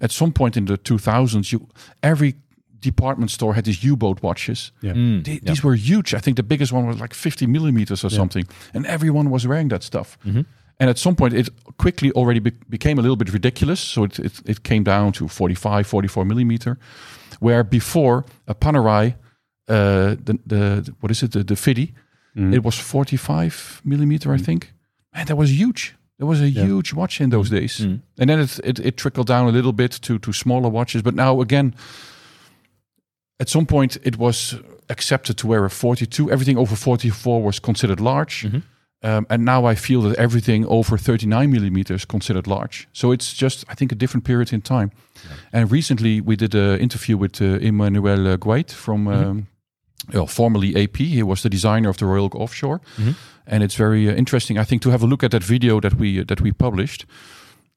at 0.00 0.10
some 0.12 0.32
point 0.32 0.56
in 0.56 0.66
the 0.66 0.78
2000s, 0.78 1.50
you 1.52 1.66
every 2.02 2.34
department 2.80 3.30
store 3.32 3.54
had 3.54 3.64
these 3.64 3.82
U-boat 3.82 4.22
watches. 4.22 4.70
Yeah. 4.82 4.92
Mm, 4.92 5.24
Th- 5.24 5.42
yeah. 5.42 5.50
These 5.50 5.64
were 5.64 5.74
huge. 5.74 6.14
I 6.14 6.20
think 6.20 6.36
the 6.36 6.44
biggest 6.44 6.72
one 6.72 6.86
was 6.86 7.00
like 7.00 7.12
50 7.12 7.46
millimeters 7.48 8.04
or 8.04 8.10
something, 8.10 8.44
and 8.72 8.86
everyone 8.86 9.30
was 9.30 9.44
wearing 9.46 9.68
that 9.70 9.82
stuff. 9.82 10.16
Mm-hmm. 10.24 10.42
And 10.80 10.88
at 10.90 10.98
some 10.98 11.16
point, 11.16 11.34
it 11.34 11.48
quickly 11.76 12.12
already 12.12 12.40
be- 12.40 12.52
became 12.68 12.98
a 12.98 13.02
little 13.02 13.16
bit 13.16 13.32
ridiculous. 13.32 13.80
So 13.80 14.04
it, 14.04 14.18
it, 14.18 14.40
it 14.46 14.62
came 14.62 14.84
down 14.84 15.12
to 15.12 15.26
45, 15.28 15.86
44 15.86 16.24
millimeter, 16.24 16.78
where 17.40 17.64
before 17.64 18.24
a 18.46 18.54
Panerai, 18.54 19.14
uh, 19.68 20.16
the, 20.24 20.38
the 20.46 20.94
what 21.00 21.10
is 21.10 21.22
it, 21.22 21.32
the, 21.32 21.44
the 21.44 21.56
Fiddy, 21.56 21.94
Mm-hmm. 22.36 22.54
it 22.54 22.62
was 22.62 22.78
45 22.78 23.80
millimeter, 23.84 24.32
I 24.32 24.38
think. 24.38 24.72
Man, 25.12 25.26
that 25.26 25.36
was 25.36 25.50
huge. 25.50 25.96
That 26.18 26.26
was 26.26 26.40
a 26.40 26.48
huge 26.48 26.92
watch 26.94 27.20
in 27.20 27.30
those 27.30 27.50
days. 27.50 27.80
Mm. 27.80 28.00
And 28.18 28.30
then 28.30 28.38
it, 28.38 28.60
it, 28.62 28.78
it 28.78 28.96
trickled 28.96 29.26
down 29.26 29.48
a 29.48 29.50
little 29.50 29.72
bit 29.72 29.90
to, 30.02 30.18
to 30.20 30.32
smaller 30.32 30.68
watches. 30.68 31.02
But 31.02 31.14
now, 31.14 31.40
again, 31.40 31.74
at 33.40 33.48
some 33.48 33.66
point, 33.66 33.96
it 34.04 34.16
was 34.18 34.56
accepted 34.88 35.36
to 35.38 35.46
wear 35.48 35.64
a 35.64 35.70
42. 35.70 36.30
Everything 36.30 36.58
over 36.58 36.76
44 36.76 37.42
was 37.42 37.58
considered 37.60 37.98
large. 38.00 38.44
Mhm. 38.44 38.62
Um, 39.02 39.26
and 39.30 39.44
now 39.44 39.64
I 39.64 39.76
feel 39.76 40.02
that 40.02 40.18
everything 40.18 40.66
over 40.66 40.98
39 40.98 41.50
millimeters 41.50 42.00
is 42.00 42.04
considered 42.04 42.46
large. 42.46 42.88
So 42.92 43.12
it's 43.12 43.32
just, 43.32 43.64
I 43.68 43.74
think, 43.74 43.92
a 43.92 43.94
different 43.94 44.24
period 44.24 44.52
in 44.52 44.60
time. 44.60 44.90
And 45.52 45.70
recently 45.70 46.20
we 46.20 46.36
did 46.36 46.54
an 46.54 46.80
interview 46.80 47.16
with 47.16 47.40
uh, 47.40 47.44
Emmanuel 47.60 48.26
uh, 48.26 48.36
Gueit 48.36 48.72
from, 48.72 49.06
um, 49.06 49.46
well, 50.12 50.26
formerly 50.26 50.74
AP. 50.76 50.96
He 50.96 51.22
was 51.22 51.42
the 51.42 51.48
designer 51.50 51.88
of 51.88 51.96
the 51.96 52.06
Royal 52.06 52.30
Offshore. 52.34 52.80
And 53.46 53.62
it's 53.62 53.76
very 53.76 54.08
uh, 54.08 54.14
interesting, 54.14 54.58
I 54.58 54.64
think, 54.64 54.82
to 54.82 54.90
have 54.90 55.02
a 55.02 55.06
look 55.06 55.22
at 55.22 55.30
that 55.30 55.44
video 55.44 55.80
that 55.80 55.94
we 55.94 56.24
that 56.24 56.40
we 56.40 56.52
published. 56.52 57.06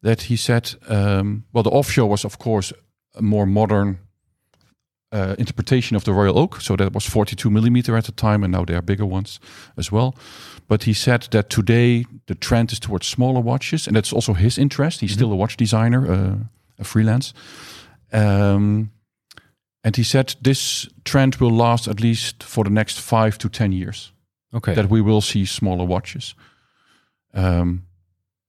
That 0.01 0.23
he 0.23 0.35
said, 0.37 0.73
um, 0.87 1.43
well, 1.53 1.63
the 1.63 1.69
offshore 1.69 2.09
was, 2.09 2.25
of 2.25 2.37
course, 2.37 2.73
a 3.15 3.21
more 3.21 3.45
modern 3.45 3.99
uh, 5.11 5.35
interpretation 5.37 5.95
of 5.97 6.03
the 6.03 6.13
Royal 6.13 6.37
Oak. 6.37 6.61
So 6.61 6.75
that 6.75 6.93
was 6.93 7.05
42 7.05 7.49
millimeter 7.49 7.95
at 7.97 8.05
the 8.05 8.11
time, 8.11 8.43
and 8.43 8.51
now 8.51 8.65
there 8.65 8.77
are 8.77 8.81
bigger 8.81 9.05
ones 9.05 9.39
as 9.77 9.91
well. 9.91 10.15
But 10.67 10.83
he 10.83 10.93
said 10.93 11.27
that 11.31 11.49
today 11.49 12.05
the 12.27 12.35
trend 12.35 12.71
is 12.71 12.79
towards 12.79 13.07
smaller 13.07 13.41
watches, 13.41 13.87
and 13.87 13.95
that's 13.95 14.13
also 14.13 14.33
his 14.33 14.57
interest. 14.57 15.01
He's 15.01 15.13
still 15.13 15.31
a 15.31 15.35
watch 15.35 15.57
designer, 15.57 16.11
uh, 16.11 16.35
a 16.79 16.83
freelance. 16.83 17.33
Um, 18.13 18.91
and 19.83 19.95
he 19.95 20.03
said 20.03 20.35
this 20.41 20.87
trend 21.03 21.35
will 21.35 21.55
last 21.55 21.87
at 21.87 21.99
least 21.99 22.43
for 22.43 22.63
the 22.63 22.69
next 22.69 22.99
five 22.99 23.37
to 23.39 23.49
10 23.49 23.71
years, 23.71 24.13
Okay. 24.53 24.73
that 24.75 24.89
we 24.89 25.01
will 25.01 25.21
see 25.21 25.45
smaller 25.45 25.85
watches. 25.85 26.35
Um, 27.33 27.83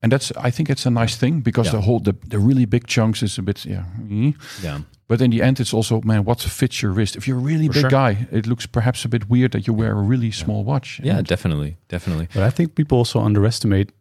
and 0.03 0.11
that's, 0.13 0.33
I 0.37 0.51
think 0.51 0.69
it's 0.71 0.87
a 0.87 0.91
nice 0.91 1.17
thing 1.17 1.41
because 1.43 1.67
Yeah. 1.67 1.73
the 1.77 1.81
whole, 1.83 2.01
the, 2.01 2.15
the 2.29 2.39
really 2.39 2.65
big 2.67 2.87
chunks 2.87 3.23
is 3.23 3.39
a 3.39 3.43
bit, 3.43 3.65
yeah. 3.65 3.85
mm. 4.01 4.35
yeah. 4.63 4.81
But 5.09 5.21
in 5.21 5.31
the 5.31 5.43
end, 5.43 5.61
it's 5.61 5.75
also, 5.75 6.01
man, 6.05 6.25
what 6.25 6.41
fits 6.41 6.81
your 6.83 6.93
wrist? 6.93 7.17
If 7.17 7.27
you're 7.29 7.37
a 7.39 7.41
really 7.41 7.67
For 7.69 7.73
big 7.75 7.81
sure. 7.83 7.91
guy, 7.91 8.27
it 8.33 8.47
looks 8.47 8.67
perhaps 8.67 9.05
a 9.05 9.09
bit 9.09 9.29
weird 9.29 9.53
that 9.53 9.67
you 9.67 9.75
wear 9.75 9.93
a 9.93 10.03
really 10.03 10.31
small 10.31 10.65
watch. 10.65 11.01
Yeah, 11.05 11.19
And- 11.19 11.27
definitely. 11.27 11.77
Definitely. 11.89 12.29
But 12.35 12.43
I 12.43 12.51
think 12.51 12.75
people 12.75 12.99
also 12.99 13.21
underestimate, 13.21 13.93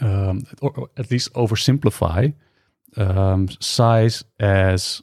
um, 0.00 0.44
or, 0.62 0.70
or 0.76 0.88
at 0.96 1.10
least 1.10 1.32
oversimplify, 1.34 2.32
um, 2.96 3.48
size 3.60 4.24
as 4.38 5.02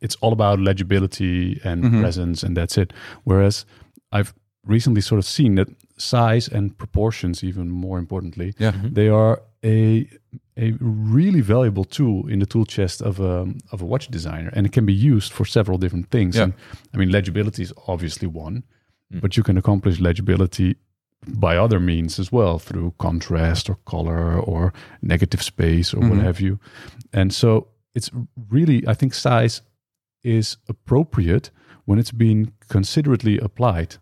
it's 0.00 0.16
all 0.20 0.32
about 0.32 0.60
legibility 0.60 1.60
and 1.64 1.82
Mhm. 1.84 2.00
presence, 2.00 2.42
and 2.46 2.56
that's 2.56 2.78
it. 2.78 2.92
Whereas 3.24 3.64
I've 4.12 4.32
recently 4.64 5.00
sort 5.00 5.18
of 5.18 5.24
seen 5.24 5.56
that 5.56 5.68
size 5.98 6.48
and 6.48 6.76
proportions, 6.78 7.42
even 7.44 7.68
more 7.70 7.98
importantly, 7.98 8.54
yeah. 8.58 8.72
they 8.92 9.08
are 9.08 9.42
a 9.64 10.08
a 10.56 10.72
really 10.80 11.40
valuable 11.40 11.84
tool 11.84 12.26
in 12.28 12.38
the 12.40 12.46
tool 12.46 12.64
chest 12.66 13.02
of 13.02 13.20
a 13.20 13.46
of 13.72 13.82
a 13.82 13.84
watch 13.84 14.08
designer, 14.08 14.50
and 14.54 14.66
it 14.66 14.72
can 14.72 14.86
be 14.86 14.92
used 14.94 15.32
for 15.32 15.44
several 15.46 15.78
different 15.78 16.10
things. 16.10 16.36
Yeah. 16.36 16.44
And 16.44 16.52
I 16.94 16.96
mean, 16.98 17.10
legibility 17.10 17.62
is 17.62 17.72
obviously 17.86 18.28
one, 18.28 18.62
Mm. 19.12 19.20
but 19.20 19.36
you 19.36 19.42
can 19.42 19.56
accomplish 19.56 20.00
legibility 20.00 20.76
by 21.26 21.56
other 21.56 21.80
means 21.80 22.18
as 22.18 22.30
well 22.30 22.58
through 22.58 22.92
contrast 22.98 23.68
or 23.70 23.76
color 23.84 24.38
or 24.38 24.72
negative 25.00 25.42
space 25.42 25.94
or 25.94 26.02
Mhm. 26.02 26.10
what 26.10 26.18
have 26.18 26.40
you. 26.40 26.58
And 27.12 27.32
so 27.32 27.68
it's 27.94 28.10
really, 28.50 28.86
I 28.86 28.94
think, 28.94 29.14
size 29.14 29.62
is 30.22 30.58
appropriate 30.68 31.50
when 31.86 31.98
it's 31.98 32.12
being 32.12 32.52
considerately 32.68 33.38
applied. 33.38 33.96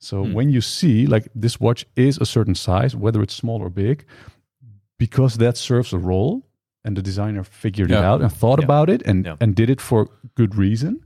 So 0.00 0.24
Hmm. 0.24 0.32
when 0.34 0.50
you 0.50 0.60
see 0.60 1.06
like 1.06 1.28
this 1.34 1.60
watch 1.60 1.86
is 1.96 2.18
a 2.18 2.24
certain 2.24 2.54
size, 2.54 2.96
whether 2.96 3.22
it's 3.22 3.34
small 3.34 3.60
or 3.60 3.70
big, 3.70 4.04
because 4.98 5.36
that 5.38 5.56
serves 5.56 5.92
a 5.92 5.98
role 5.98 6.42
and 6.84 6.96
the 6.96 7.02
designer 7.02 7.44
figured 7.44 7.90
it 7.90 7.96
out 8.04 8.20
and 8.22 8.32
thought 8.32 8.58
Yeah. 8.60 8.64
about 8.64 8.88
it 8.90 9.02
and, 9.06 9.24
Yeah. 9.26 9.36
and 9.40 9.54
did 9.54 9.68
it 9.70 9.80
for 9.80 10.08
good 10.34 10.54
reason, 10.56 11.00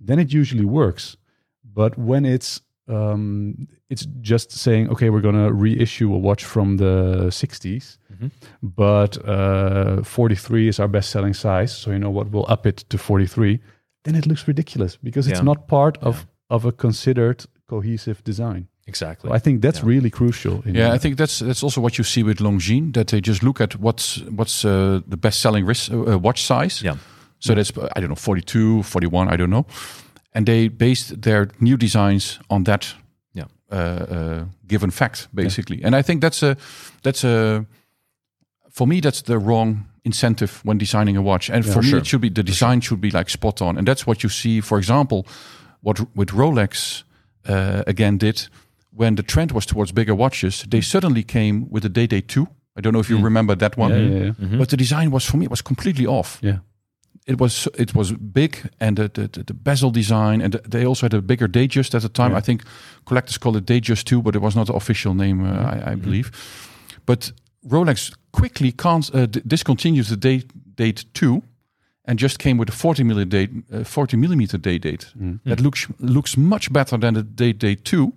then 0.00 0.18
it 0.18 0.32
usually 0.32 0.64
works. 0.64 1.16
But 1.64 1.96
when 1.98 2.24
it's 2.24 2.60
um, 2.90 3.68
it's 3.90 4.06
just 4.22 4.50
saying, 4.50 4.88
okay, 4.88 5.10
we're 5.10 5.20
gonna 5.20 5.52
reissue 5.52 6.10
a 6.14 6.18
watch 6.18 6.42
from 6.42 6.78
the 6.78 7.26
60s, 7.30 7.98
Mhm. 8.10 8.30
but 8.62 9.18
uh, 9.28 10.02
43 10.02 10.68
is 10.68 10.80
our 10.80 10.88
best-selling 10.88 11.34
size, 11.34 11.70
so 11.76 11.90
you 11.90 11.98
know 11.98 12.08
what, 12.08 12.30
we'll 12.30 12.46
up 12.50 12.66
it 12.66 12.78
to 12.88 12.96
43. 12.96 13.60
Then 14.04 14.14
it 14.14 14.26
looks 14.26 14.48
ridiculous 14.48 14.96
because 14.96 15.28
it's 15.28 15.42
not 15.42 15.68
part 15.68 15.98
of 16.00 16.26
of 16.48 16.64
a 16.64 16.72
considered 16.72 17.44
cohesive 17.68 18.22
design. 18.24 18.66
Exactly. 18.86 19.28
So 19.28 19.34
I 19.36 19.40
think 19.40 19.62
that's 19.62 19.78
Yeah. 19.80 19.88
really 19.88 20.10
crucial. 20.10 20.62
In 20.64 20.74
Yeah, 20.74 20.90
uh, 20.90 20.94
I 20.94 20.98
think 20.98 21.16
that's 21.18 21.38
that's 21.38 21.62
also 21.62 21.80
what 21.80 21.96
you 21.98 22.04
see 22.04 22.24
with 22.24 22.40
Longines 22.40 22.92
that 22.92 23.06
they 23.06 23.20
just 23.20 23.42
look 23.42 23.60
at 23.60 23.74
what's 23.80 24.22
what's 24.36 24.64
uh, 24.64 25.00
the 25.10 25.16
best 25.16 25.40
selling 25.40 25.66
wrist, 25.66 25.90
uh, 25.90 25.96
uh, 26.14 26.18
watch 26.22 26.38
size. 26.42 26.82
Yeah. 26.84 26.96
So 27.38 27.54
that's 27.54 27.70
uh, 27.76 27.88
I 27.96 28.00
don't 28.00 28.08
know 28.08 28.16
42, 28.16 28.82
41, 28.82 29.34
I 29.34 29.36
don't 29.36 29.50
know, 29.50 29.66
and 30.32 30.46
they 30.46 30.68
based 30.68 31.20
their 31.22 31.48
new 31.60 31.76
designs 31.76 32.38
on 32.48 32.64
that 32.64 32.94
Yeah. 33.34 33.46
uh, 33.72 33.76
uh, 33.76 34.44
given 34.66 34.90
fact 34.90 35.28
basically. 35.32 35.84
And 35.84 35.94
I 35.94 36.02
think 36.02 36.22
that's 36.22 36.42
a 36.42 36.56
that's 37.02 37.24
a 37.24 37.64
for 38.70 38.86
me 38.86 39.00
that's 39.00 39.22
the 39.22 39.38
wrong 39.38 39.84
incentive 40.04 40.60
when 40.64 40.78
designing 40.78 41.16
a 41.16 41.22
watch. 41.22 41.50
And 41.50 41.64
for, 41.64 41.82
me 41.82 41.88
sure. 41.88 41.98
it 41.98 42.06
should 42.06 42.20
be 42.22 42.30
the 42.30 42.42
design 42.42 42.80
should 42.80 43.00
be 43.00 43.10
like 43.10 43.30
spot 43.30 43.60
on, 43.60 43.76
and 43.78 43.86
that's 43.86 44.06
what 44.06 44.22
you 44.22 44.30
see. 44.30 44.60
For 44.62 44.78
example, 44.78 45.26
what 45.82 46.00
with 46.14 46.30
Rolex 46.32 47.04
uh, 47.48 47.82
again 47.86 48.18
did 48.18 48.48
when 48.90 49.14
the 49.16 49.22
trend 49.22 49.52
was 49.52 49.66
towards 49.66 49.92
bigger 49.92 50.14
watches, 50.14 50.64
they 50.68 50.80
suddenly 50.82 51.22
came 51.22 51.66
with 51.70 51.82
the 51.82 51.88
Day-Day 51.88 52.20
2. 52.22 52.46
I 52.76 52.80
don't 52.80 52.92
know 52.92 53.00
if 53.00 53.08
you 53.10 53.18
remember 53.24 53.56
that 53.56 53.76
one. 53.76 53.92
yeah, 53.92 53.98
yeah, 54.08 54.24
yeah. 54.24 54.32
Mhm. 54.46 54.58
But 54.58 54.68
the 54.68 54.76
design 54.76 55.10
was 55.10 55.24
for 55.24 55.36
me 55.38 55.44
it 55.44 55.50
was 55.50 55.62
completely 55.62 56.06
off. 56.06 56.38
Yeah. 56.42 56.58
It 57.26 57.38
was 57.38 57.68
it 57.78 57.92
was 57.94 58.12
big 58.12 58.56
and 58.80 58.96
the 58.96 59.08
the, 59.08 59.28
the, 59.28 59.42
the 59.44 59.54
bezel 59.54 59.90
design 59.92 60.40
and 60.42 60.52
the, 60.52 60.58
they 60.70 60.86
also 60.86 61.04
had 61.04 61.14
a 61.14 61.20
bigger 61.20 61.48
Datejust 61.48 61.94
at 61.94 62.02
the 62.02 62.08
time. 62.08 62.30
Yeah. 62.30 62.38
I 62.38 62.42
think 62.42 62.62
collectors 63.04 63.38
call 63.38 63.56
it 63.56 63.64
Datejust 63.66 64.04
2, 64.04 64.22
but 64.22 64.34
it 64.34 64.40
was 64.40 64.54
not 64.54 64.66
the 64.66 64.74
official 64.74 65.14
name, 65.14 65.44
uh, 65.44 65.82
I, 65.86 65.92
I 65.92 65.96
believe. 65.96 66.30
But 67.06 67.32
Rolex 67.66 68.12
quickly 68.32 68.72
can't 68.72 69.10
uh, 69.14 69.26
d- 69.26 69.42
discontinued 69.46 70.06
the 70.06 70.16
date 70.16 70.44
date 70.76 71.04
2 71.14 71.42
and 72.08 72.18
just 72.18 72.38
came 72.38 72.56
with 72.58 72.68
a 72.68 72.72
40 72.72 73.04
millimeter 73.04 73.46
date, 73.46 73.50
uh, 73.72 73.84
40 73.84 74.16
millimeter 74.16 74.58
day 74.58 74.78
date. 74.78 75.12
That 75.44 75.60
looks 75.60 75.86
looks 76.00 76.36
much 76.36 76.72
better 76.72 76.98
than 76.98 77.14
the 77.14 77.22
date 77.22 77.58
date 77.58 77.84
2. 77.84 78.12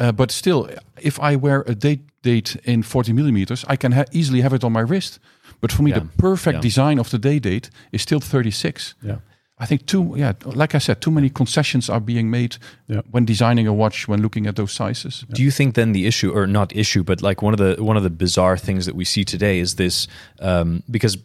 Uh, 0.00 0.12
but 0.12 0.30
still, 0.30 0.68
if 1.02 1.18
I 1.18 1.36
wear 1.36 1.64
a 1.66 1.74
date 1.74 2.00
date 2.22 2.56
in 2.64 2.82
40 2.82 3.12
millimeters, 3.12 3.64
I 3.72 3.76
can 3.76 3.92
ha- 3.92 4.04
easily 4.12 4.42
have 4.42 4.52
it 4.56 4.64
on 4.64 4.72
my 4.72 4.80
wrist. 4.82 5.18
But 5.60 5.72
for 5.72 5.82
me, 5.82 5.90
Yeah. 5.90 6.00
the 6.00 6.08
perfect 6.18 6.54
Yeah. 6.56 6.60
design 6.62 6.98
of 7.00 7.08
the 7.10 7.18
day 7.18 7.38
date 7.40 7.70
is 7.92 8.02
still 8.02 8.20
36. 8.20 8.94
Yeah. 9.02 9.16
I 9.60 9.66
think 9.66 9.86
too, 9.86 10.14
yeah, 10.16 10.32
like 10.44 10.76
I 10.76 10.78
said, 10.80 11.00
too 11.00 11.10
many 11.10 11.30
concessions 11.30 11.90
are 11.90 12.00
being 12.00 12.30
made 12.30 12.56
Yeah. 12.86 13.00
when 13.10 13.24
designing 13.26 13.66
a 13.66 13.72
watch, 13.72 14.06
when 14.08 14.20
looking 14.22 14.46
at 14.46 14.54
those 14.54 14.72
sizes. 14.72 15.24
Do 15.32 15.42
you 15.42 15.50
think 15.50 15.74
then 15.74 15.92
the 15.92 16.06
issue, 16.06 16.30
or 16.32 16.46
not 16.46 16.72
issue, 16.76 17.02
but 17.02 17.22
like 17.22 17.42
one 17.42 17.54
of 17.54 17.58
the 17.58 17.82
one 17.82 17.96
of 17.96 18.04
the 18.04 18.10
bizarre 18.16 18.56
things 18.58 18.84
that 18.84 18.94
we 18.94 19.04
see 19.04 19.24
today 19.24 19.58
is 19.60 19.74
this 19.74 20.06
um, 20.40 20.82
because 20.88 21.18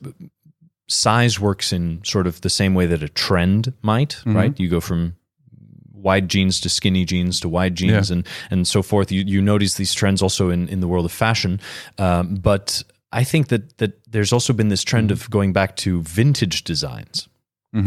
size 0.94 1.40
works 1.40 1.74
in 1.74 2.00
sort 2.04 2.28
of 2.28 2.42
the 2.42 2.50
same 2.50 2.74
way 2.76 2.86
that 2.88 3.02
a 3.04 3.10
trend 3.10 3.74
might, 3.82 4.22
right? 4.26 4.60
You 4.60 4.70
go 4.70 4.80
from 4.82 5.16
wide 5.94 6.28
jeans 6.30 6.60
to 6.62 6.70
skinny 6.70 7.06
jeans 7.06 7.40
to 7.40 7.50
wide 7.50 7.76
jeans 7.76 8.10
Yeah. 8.10 8.16
and 8.18 8.28
and 8.52 8.68
so 8.68 8.82
forth. 8.84 9.12
You 9.12 9.24
you 9.26 9.42
notice 9.42 9.76
these 9.76 9.94
trends 9.94 10.22
also 10.22 10.50
in 10.50 10.68
in 10.70 10.80
the 10.82 10.88
world 10.88 11.06
of 11.06 11.12
fashion, 11.12 11.60
um, 11.98 12.36
but 12.36 12.84
I 13.12 13.24
think 13.24 13.48
that 13.48 13.78
that 13.78 13.92
there's 14.12 14.34
also 14.34 14.54
been 14.54 14.70
this 14.70 14.84
trend 14.84 15.12
of 15.12 15.30
going 15.30 15.54
back 15.54 15.76
to 15.78 16.02
vintage 16.04 16.64
designs. 16.64 17.28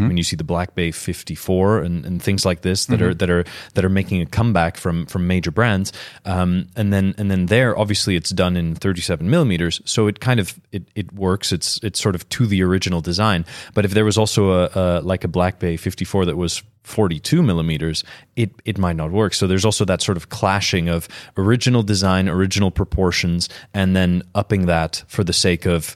When 0.07 0.17
you 0.17 0.23
see 0.23 0.35
the 0.35 0.43
Black 0.43 0.75
Bay 0.75 0.91
54 0.91 1.79
and, 1.79 2.05
and 2.05 2.21
things 2.21 2.45
like 2.45 2.61
this 2.61 2.87
that 2.87 3.01
are 3.01 3.13
that 3.13 3.29
are 3.29 3.45
that 3.73 3.85
are 3.85 3.89
making 3.89 4.21
a 4.21 4.25
comeback 4.25 4.75
from 4.77 5.05
from 5.05 5.27
major 5.27 5.51
brands, 5.51 5.93
um, 6.25 6.67
and 6.75 6.91
then 6.91 7.15
and 7.17 7.31
then 7.31 7.45
there 7.45 7.77
obviously 7.77 8.15
it's 8.15 8.31
done 8.31 8.57
in 8.57 8.75
37 8.75 9.29
millimeters, 9.29 9.81
so 9.85 10.07
it 10.07 10.19
kind 10.19 10.39
of 10.39 10.59
it, 10.71 10.83
it 10.95 11.13
works. 11.13 11.51
It's 11.51 11.79
it's 11.83 12.01
sort 12.01 12.15
of 12.15 12.27
to 12.29 12.45
the 12.45 12.61
original 12.63 12.99
design. 13.01 13.45
But 13.73 13.85
if 13.85 13.91
there 13.91 14.05
was 14.05 14.17
also 14.17 14.51
a, 14.51 14.69
a 14.75 15.01
like 15.01 15.23
a 15.23 15.29
Black 15.29 15.59
Bay 15.59 15.77
54 15.77 16.25
that 16.25 16.35
was 16.35 16.63
42 16.83 17.43
millimeters, 17.43 18.03
it 18.35 18.51
it 18.65 18.77
might 18.77 18.95
not 18.95 19.11
work. 19.11 19.33
So 19.33 19.47
there's 19.47 19.65
also 19.65 19.85
that 19.85 20.01
sort 20.01 20.17
of 20.17 20.29
clashing 20.29 20.89
of 20.89 21.07
original 21.37 21.83
design, 21.83 22.29
original 22.29 22.71
proportions, 22.71 23.49
and 23.73 23.95
then 23.95 24.23
upping 24.35 24.65
that 24.67 25.03
for 25.07 25.23
the 25.23 25.33
sake 25.33 25.65
of 25.65 25.95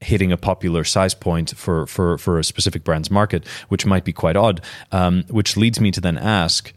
hitting 0.00 0.32
a 0.32 0.36
popular 0.36 0.84
size 0.84 1.14
point 1.14 1.56
for 1.56 1.86
for 1.86 2.18
for 2.18 2.38
a 2.38 2.44
specific 2.44 2.84
brand's 2.84 3.10
market, 3.10 3.46
which 3.68 3.84
might 3.86 4.04
be 4.04 4.12
quite 4.12 4.36
odd. 4.36 4.60
Um, 4.92 5.24
which 5.28 5.56
leads 5.56 5.80
me 5.80 5.90
to 5.90 6.00
then 6.00 6.16
ask, 6.18 6.72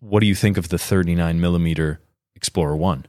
what 0.00 0.20
do 0.20 0.26
you 0.26 0.34
think 0.34 0.56
of 0.56 0.68
the 0.68 0.78
39 0.78 1.40
millimeter 1.40 2.00
Explorer 2.34 2.76
One? 2.76 3.06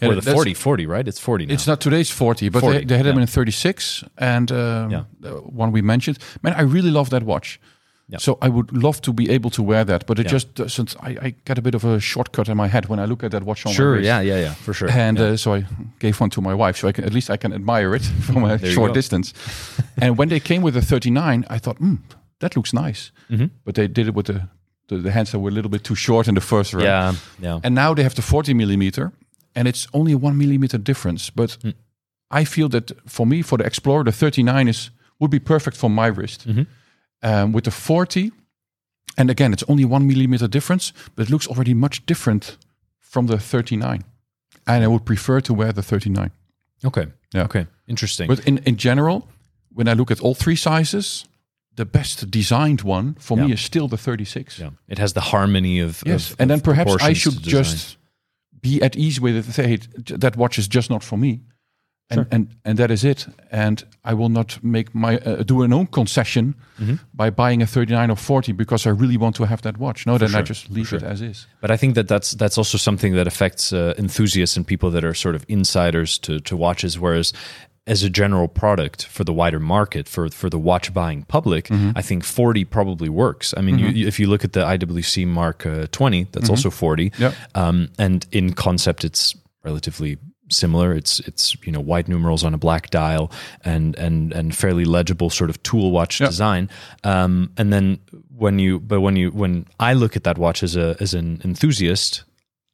Yeah, 0.00 0.08
or 0.08 0.14
the 0.14 0.20
that's- 0.22 0.34
40, 0.34 0.54
40, 0.54 0.86
right? 0.86 1.06
It's 1.06 1.20
40 1.20 1.46
now. 1.46 1.54
It's 1.54 1.66
not 1.66 1.80
today's 1.80 2.10
40, 2.10 2.48
but 2.48 2.60
40, 2.60 2.78
they, 2.78 2.84
they 2.84 2.96
had 2.96 3.06
them 3.06 3.16
yeah. 3.16 3.22
in 3.22 3.26
36 3.26 4.04
and 4.16 4.50
uh, 4.50 4.88
Yeah. 4.90 5.04
the 5.18 5.32
one 5.34 5.72
we 5.72 5.82
mentioned. 5.82 6.18
Man, 6.42 6.54
I 6.54 6.62
really 6.62 6.90
love 6.90 7.10
that 7.10 7.22
watch. 7.22 7.60
Yeah. 8.12 8.18
So 8.20 8.38
I 8.42 8.48
would 8.48 8.72
love 8.72 9.00
to 9.00 9.12
be 9.12 9.30
able 9.34 9.50
to 9.50 9.62
wear 9.62 9.84
that, 9.84 10.04
but 10.06 10.18
it 10.18 10.24
Yeah. 10.26 10.32
just 10.32 10.54
doesn't. 10.54 10.96
I, 11.00 11.10
I 11.26 11.34
get 11.44 11.58
a 11.58 11.62
bit 11.62 11.74
of 11.74 11.84
a 11.84 12.00
shortcut 12.00 12.48
in 12.48 12.56
my 12.56 12.68
head 12.68 12.86
when 12.86 12.98
I 12.98 13.06
look 13.06 13.22
at 13.24 13.30
that 13.30 13.42
watch 13.44 13.64
on 13.66 13.70
my 13.70 13.72
wrist. 13.72 13.76
sure, 13.76 14.00
yeah, 14.00 14.20
yeah, 14.24 14.40
yeah, 14.40 14.54
for 14.54 14.74
sure. 14.74 14.90
And 14.90 15.18
Yeah. 15.18 15.32
uh, 15.32 15.36
so 15.36 15.54
I 15.54 15.64
gave 16.00 16.20
one 16.20 16.30
to 16.30 16.40
my 16.40 16.54
wife, 16.54 16.76
so 16.78 16.88
I 16.88 16.92
can 16.92 17.04
at 17.04 17.12
least 17.12 17.30
I 17.30 17.36
can 17.36 17.52
admire 17.52 17.94
it 17.96 18.02
from 18.26 18.44
a 18.44 18.58
short 18.58 18.94
distance. 18.94 19.32
and 20.02 20.18
when 20.18 20.28
they 20.28 20.40
came 20.40 20.62
with 20.62 20.74
the 20.74 20.82
39, 20.82 21.44
I 21.50 21.58
thought, 21.58 21.76
hmm, 21.78 21.94
that 22.40 22.54
looks 22.56 22.72
nice. 22.72 23.12
Mhm. 23.28 23.50
But 23.64 23.74
they 23.74 23.88
did 23.88 24.06
it 24.08 24.14
with 24.14 24.26
the, 24.26 24.40
the 24.88 24.96
the 25.02 25.10
hands 25.10 25.30
that 25.30 25.40
were 25.40 25.50
a 25.50 25.54
little 25.54 25.70
bit 25.70 25.82
too 25.84 25.94
short 25.96 26.26
in 26.26 26.34
the 26.34 26.40
first 26.40 26.72
round. 26.72 26.84
yeah, 26.86 27.14
yeah, 27.42 27.60
And 27.62 27.74
now 27.74 27.94
they 27.94 28.02
have 28.02 28.14
the 28.14 28.22
40 28.22 28.54
millimeter, 28.54 29.12
and 29.54 29.66
it's 29.68 29.86
only 29.92 30.12
a 30.12 30.18
one 30.18 30.36
millimeter 30.36 30.78
difference. 30.82 31.30
But 31.34 31.58
I 32.40 32.44
feel 32.44 32.68
that 32.68 32.90
for 33.06 33.26
me, 33.26 33.42
for 33.42 33.58
the 33.58 33.64
Explorer, 33.64 34.04
the 34.04 34.12
39 34.12 34.68
is 34.68 34.90
would 35.18 35.30
be 35.30 35.40
perfect 35.40 35.76
for 35.76 35.90
my 35.90 36.06
wrist. 36.10 36.46
Um, 37.22 37.52
with 37.52 37.64
the 37.64 37.70
40, 37.70 38.32
and 39.18 39.30
again, 39.30 39.52
it's 39.52 39.64
only 39.68 39.84
one 39.84 40.06
millimeter 40.06 40.48
difference, 40.48 40.92
but 41.14 41.26
it 41.26 41.30
looks 41.30 41.46
already 41.48 41.74
much 41.74 42.06
different 42.06 42.56
from 42.98 43.26
the 43.26 43.38
39. 43.38 44.04
And 44.66 44.84
I 44.84 44.86
would 44.86 45.04
prefer 45.04 45.40
to 45.42 45.54
wear 45.54 45.72
the 45.72 45.82
39. 45.82 46.30
Okay. 46.84 47.06
Yeah. 47.34 47.44
Okay. 47.44 47.66
Interesting. 47.86 48.28
But 48.28 48.40
in, 48.46 48.58
in 48.58 48.76
general, 48.76 49.28
when 49.74 49.86
I 49.88 49.92
look 49.94 50.10
at 50.10 50.20
all 50.20 50.34
three 50.34 50.56
sizes, 50.56 51.26
the 51.76 51.84
best 51.84 52.30
designed 52.30 52.82
one 52.82 53.14
for 53.18 53.36
me 53.36 53.52
is 53.52 53.60
still 53.60 53.88
the 53.88 53.96
36. 53.98 54.58
yeah. 54.58 54.70
It 54.88 54.98
has 54.98 55.12
the 55.12 55.20
harmony 55.20 55.80
of 55.80 56.02
Yes, 56.06 56.30
of- 56.30 56.40
and 56.40 56.50
then 56.50 56.60
perhaps 56.60 56.96
I 57.02 57.12
should 57.14 57.42
just 57.42 57.96
be 58.60 58.80
at 58.82 58.96
ease 58.96 59.20
with 59.20 59.36
it. 59.36 59.44
Say 59.52 59.66
hey, 59.68 59.78
that 60.18 60.36
watch 60.36 60.58
is 60.58 60.68
just 60.68 60.90
not 60.90 61.02
for 61.04 61.18
me, 61.18 61.40
and 62.10 62.26
and 62.30 62.48
and 62.64 62.78
that 62.78 62.90
is 62.90 63.02
it. 63.04 63.26
And 63.52 63.84
I 64.04 64.14
will 64.14 64.28
not 64.28 64.58
make 64.62 64.94
my 64.94 65.18
uh, 65.18 65.42
do 65.44 65.62
an 65.62 65.72
own 65.72 65.86
concession 65.86 66.54
Mm-hmm. 66.80 66.94
by 67.12 67.28
buying 67.30 67.60
a 67.62 67.66
39 67.66 68.10
or 68.10 68.16
40 68.16 68.52
because 68.52 68.86
I 68.86 68.90
really 68.90 69.18
want 69.18 69.36
to 69.36 69.44
have 69.44 69.60
that 69.60 69.76
watch. 69.76 70.06
No, 70.06 70.16
then 70.16 70.34
I 70.34 70.40
just 70.40 70.66
for 70.68 70.72
leave 70.72 70.94
it 70.94 71.02
as 71.02 71.20
is. 71.20 71.46
But 71.60 71.70
I 71.70 71.76
think 71.76 71.94
that 71.94 72.08
that's 72.08 72.30
that's 72.36 72.56
also 72.58 72.78
something 72.78 73.14
that 73.16 73.26
affects 73.26 73.70
uh, 73.72 73.92
enthusiasts 73.98 74.56
and 74.56 74.66
people 74.66 74.90
that 74.92 75.04
are 75.04 75.12
sort 75.14 75.34
of 75.34 75.44
insiders 75.48 76.18
to 76.20 76.40
to 76.40 76.56
watches. 76.56 76.98
Whereas, 76.98 77.34
as 77.86 78.02
a 78.02 78.08
general 78.08 78.48
product 78.48 79.04
for 79.06 79.24
the 79.24 79.32
wider 79.32 79.60
market 79.60 80.08
for 80.08 80.30
for 80.30 80.48
the 80.50 80.58
watch 80.58 80.90
buying 80.94 81.24
public, 81.28 81.68
I 81.96 82.02
think 82.02 82.24
forty 82.24 82.64
probably 82.64 83.10
works. 83.10 83.52
I 83.58 83.60
mean, 83.60 83.78
you, 83.78 83.88
you- 83.88 84.08
if 84.08 84.18
you 84.18 84.26
look 84.30 84.42
at 84.44 84.52
the 84.52 84.60
IWC 84.64 85.26
Mark 85.26 85.66
uh, 85.66 85.86
twenty, 85.92 86.26
that's 86.32 86.48
also 86.50 86.70
forty. 86.70 87.12
Yep. 87.18 87.34
Um, 87.54 87.88
and 87.98 88.26
in 88.32 88.54
concept, 88.54 89.04
it's 89.04 89.36
relatively 89.64 90.16
similar. 90.52 90.92
It's 90.94 91.20
it's 91.20 91.56
you 91.64 91.72
know 91.72 91.80
white 91.80 92.08
numerals 92.08 92.44
on 92.44 92.54
a 92.54 92.58
black 92.58 92.90
dial 92.90 93.30
and 93.64 93.96
and 93.96 94.32
and 94.32 94.54
fairly 94.54 94.84
legible 94.84 95.30
sort 95.30 95.50
of 95.50 95.62
tool 95.62 95.90
watch 95.90 96.20
Yep. 96.20 96.30
design. 96.30 96.70
Um, 97.04 97.50
and 97.56 97.72
then 97.72 97.98
when 98.36 98.58
you 98.58 98.80
but 98.80 99.00
when 99.00 99.16
you 99.16 99.30
when 99.30 99.66
I 99.78 99.94
look 99.94 100.16
at 100.16 100.24
that 100.24 100.38
watch 100.38 100.62
as 100.62 100.76
a 100.76 100.96
as 101.00 101.14
an 101.14 101.40
enthusiast, 101.44 102.24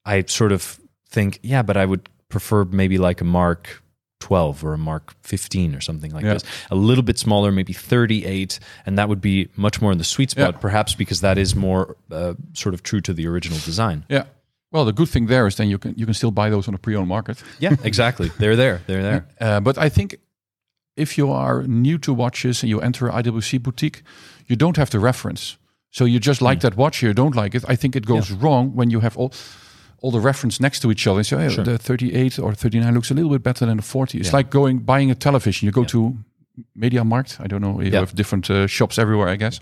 I 0.05 0.23
sort 0.27 0.53
of 0.53 0.79
think, 1.11 1.39
yeah, 1.43 1.63
but 1.63 1.77
I 1.77 1.85
would 1.87 2.09
prefer 2.29 2.65
maybe 2.65 2.99
like 2.99 3.21
a 3.21 3.25
Mark 3.25 3.83
12 4.21 4.65
or 4.65 4.73
a 4.73 4.79
Mark 4.79 5.15
15 5.23 5.75
or 5.75 5.81
something 5.81 6.11
like 6.11 6.25
Yeah. 6.25 6.35
this. 6.35 6.45
A 6.71 6.75
little 6.75 7.05
bit 7.05 7.19
smaller, 7.19 7.53
maybe 7.53 7.73
38, 7.73 8.59
and 8.87 8.99
that 8.99 9.09
would 9.09 9.21
be 9.21 9.49
much 9.57 9.81
more 9.81 9.93
in 9.93 9.99
the 9.99 10.05
sweet 10.05 10.31
spot, 10.31 10.55
Yeah. 10.55 10.61
perhaps 10.61 10.95
because 10.95 11.21
that 11.21 11.39
is 11.39 11.55
more 11.55 11.97
uh, 12.11 12.35
sort 12.55 12.75
of 12.75 12.83
true 12.83 13.01
to 13.03 13.13
the 13.13 13.27
original 13.29 13.59
design. 13.65 14.05
Yeah. 14.09 14.25
Well, 14.77 14.85
the 14.85 14.93
good 14.93 15.09
thing 15.09 15.27
there 15.29 15.47
is 15.47 15.55
then 15.55 15.69
you 15.69 15.79
can 15.79 15.95
you 15.97 16.05
can 16.05 16.15
still 16.15 16.31
buy 16.31 16.51
those 16.51 16.69
on 16.69 16.75
the 16.75 16.79
pre-owned 16.81 17.09
market. 17.09 17.43
Yeah, 17.59 17.77
exactly. 17.83 18.29
They're 18.39 18.57
there. 18.57 18.81
They're 18.87 19.03
there. 19.03 19.25
Uh, 19.41 19.61
but 19.61 19.79
I 19.79 19.89
think 19.89 20.17
if 20.97 21.17
you 21.17 21.33
are 21.33 21.63
new 21.67 21.99
to 21.99 22.13
watches 22.15 22.63
and 22.63 22.69
you 22.71 22.81
enter 22.83 23.09
an 23.09 23.23
IWC 23.25 23.63
boutique, 23.63 24.03
you 24.47 24.57
don't 24.57 24.77
have 24.77 24.91
the 24.91 24.99
reference. 24.99 25.57
So 25.91 26.05
you 26.05 26.19
just 26.21 26.41
like 26.43 26.61
that 26.61 26.77
watch, 26.77 27.03
you 27.03 27.15
don't 27.15 27.35
like 27.37 27.55
it. 27.57 27.65
I 27.73 27.77
think 27.77 27.97
it 27.97 28.05
goes 28.07 28.31
wrong 28.31 28.77
when 28.77 28.91
you 28.91 29.01
have 29.01 29.17
all 29.19 29.31
all 30.03 30.11
the 30.13 30.21
reference 30.21 30.61
next 30.63 30.81
to 30.83 30.91
each 30.91 31.07
other. 31.07 31.25
So 31.25 31.39
hey, 31.39 31.65
the 31.65 31.79
38 31.79 32.39
or 32.39 32.55
39 32.55 32.95
looks 32.95 33.11
a 33.11 33.15
little 33.15 33.31
bit 33.31 33.43
better 33.43 33.67
than 33.67 33.77
the 33.77 33.83
40. 33.83 34.19
It's 34.19 34.33
like 34.33 34.51
going 34.51 34.85
buying 34.85 35.11
a 35.11 35.15
television. 35.15 35.67
You 35.67 35.73
go 35.73 35.85
to 35.85 36.15
MediaMarkt. 36.75 37.41
I 37.41 37.47
don't 37.47 37.61
know. 37.61 37.81
You 37.81 37.91
Yeah. 37.91 38.01
have 38.01 38.15
different 38.15 38.51
uh, 38.51 38.67
shops 38.67 38.99
everywhere, 38.99 39.29
I 39.29 39.37
guess. 39.37 39.61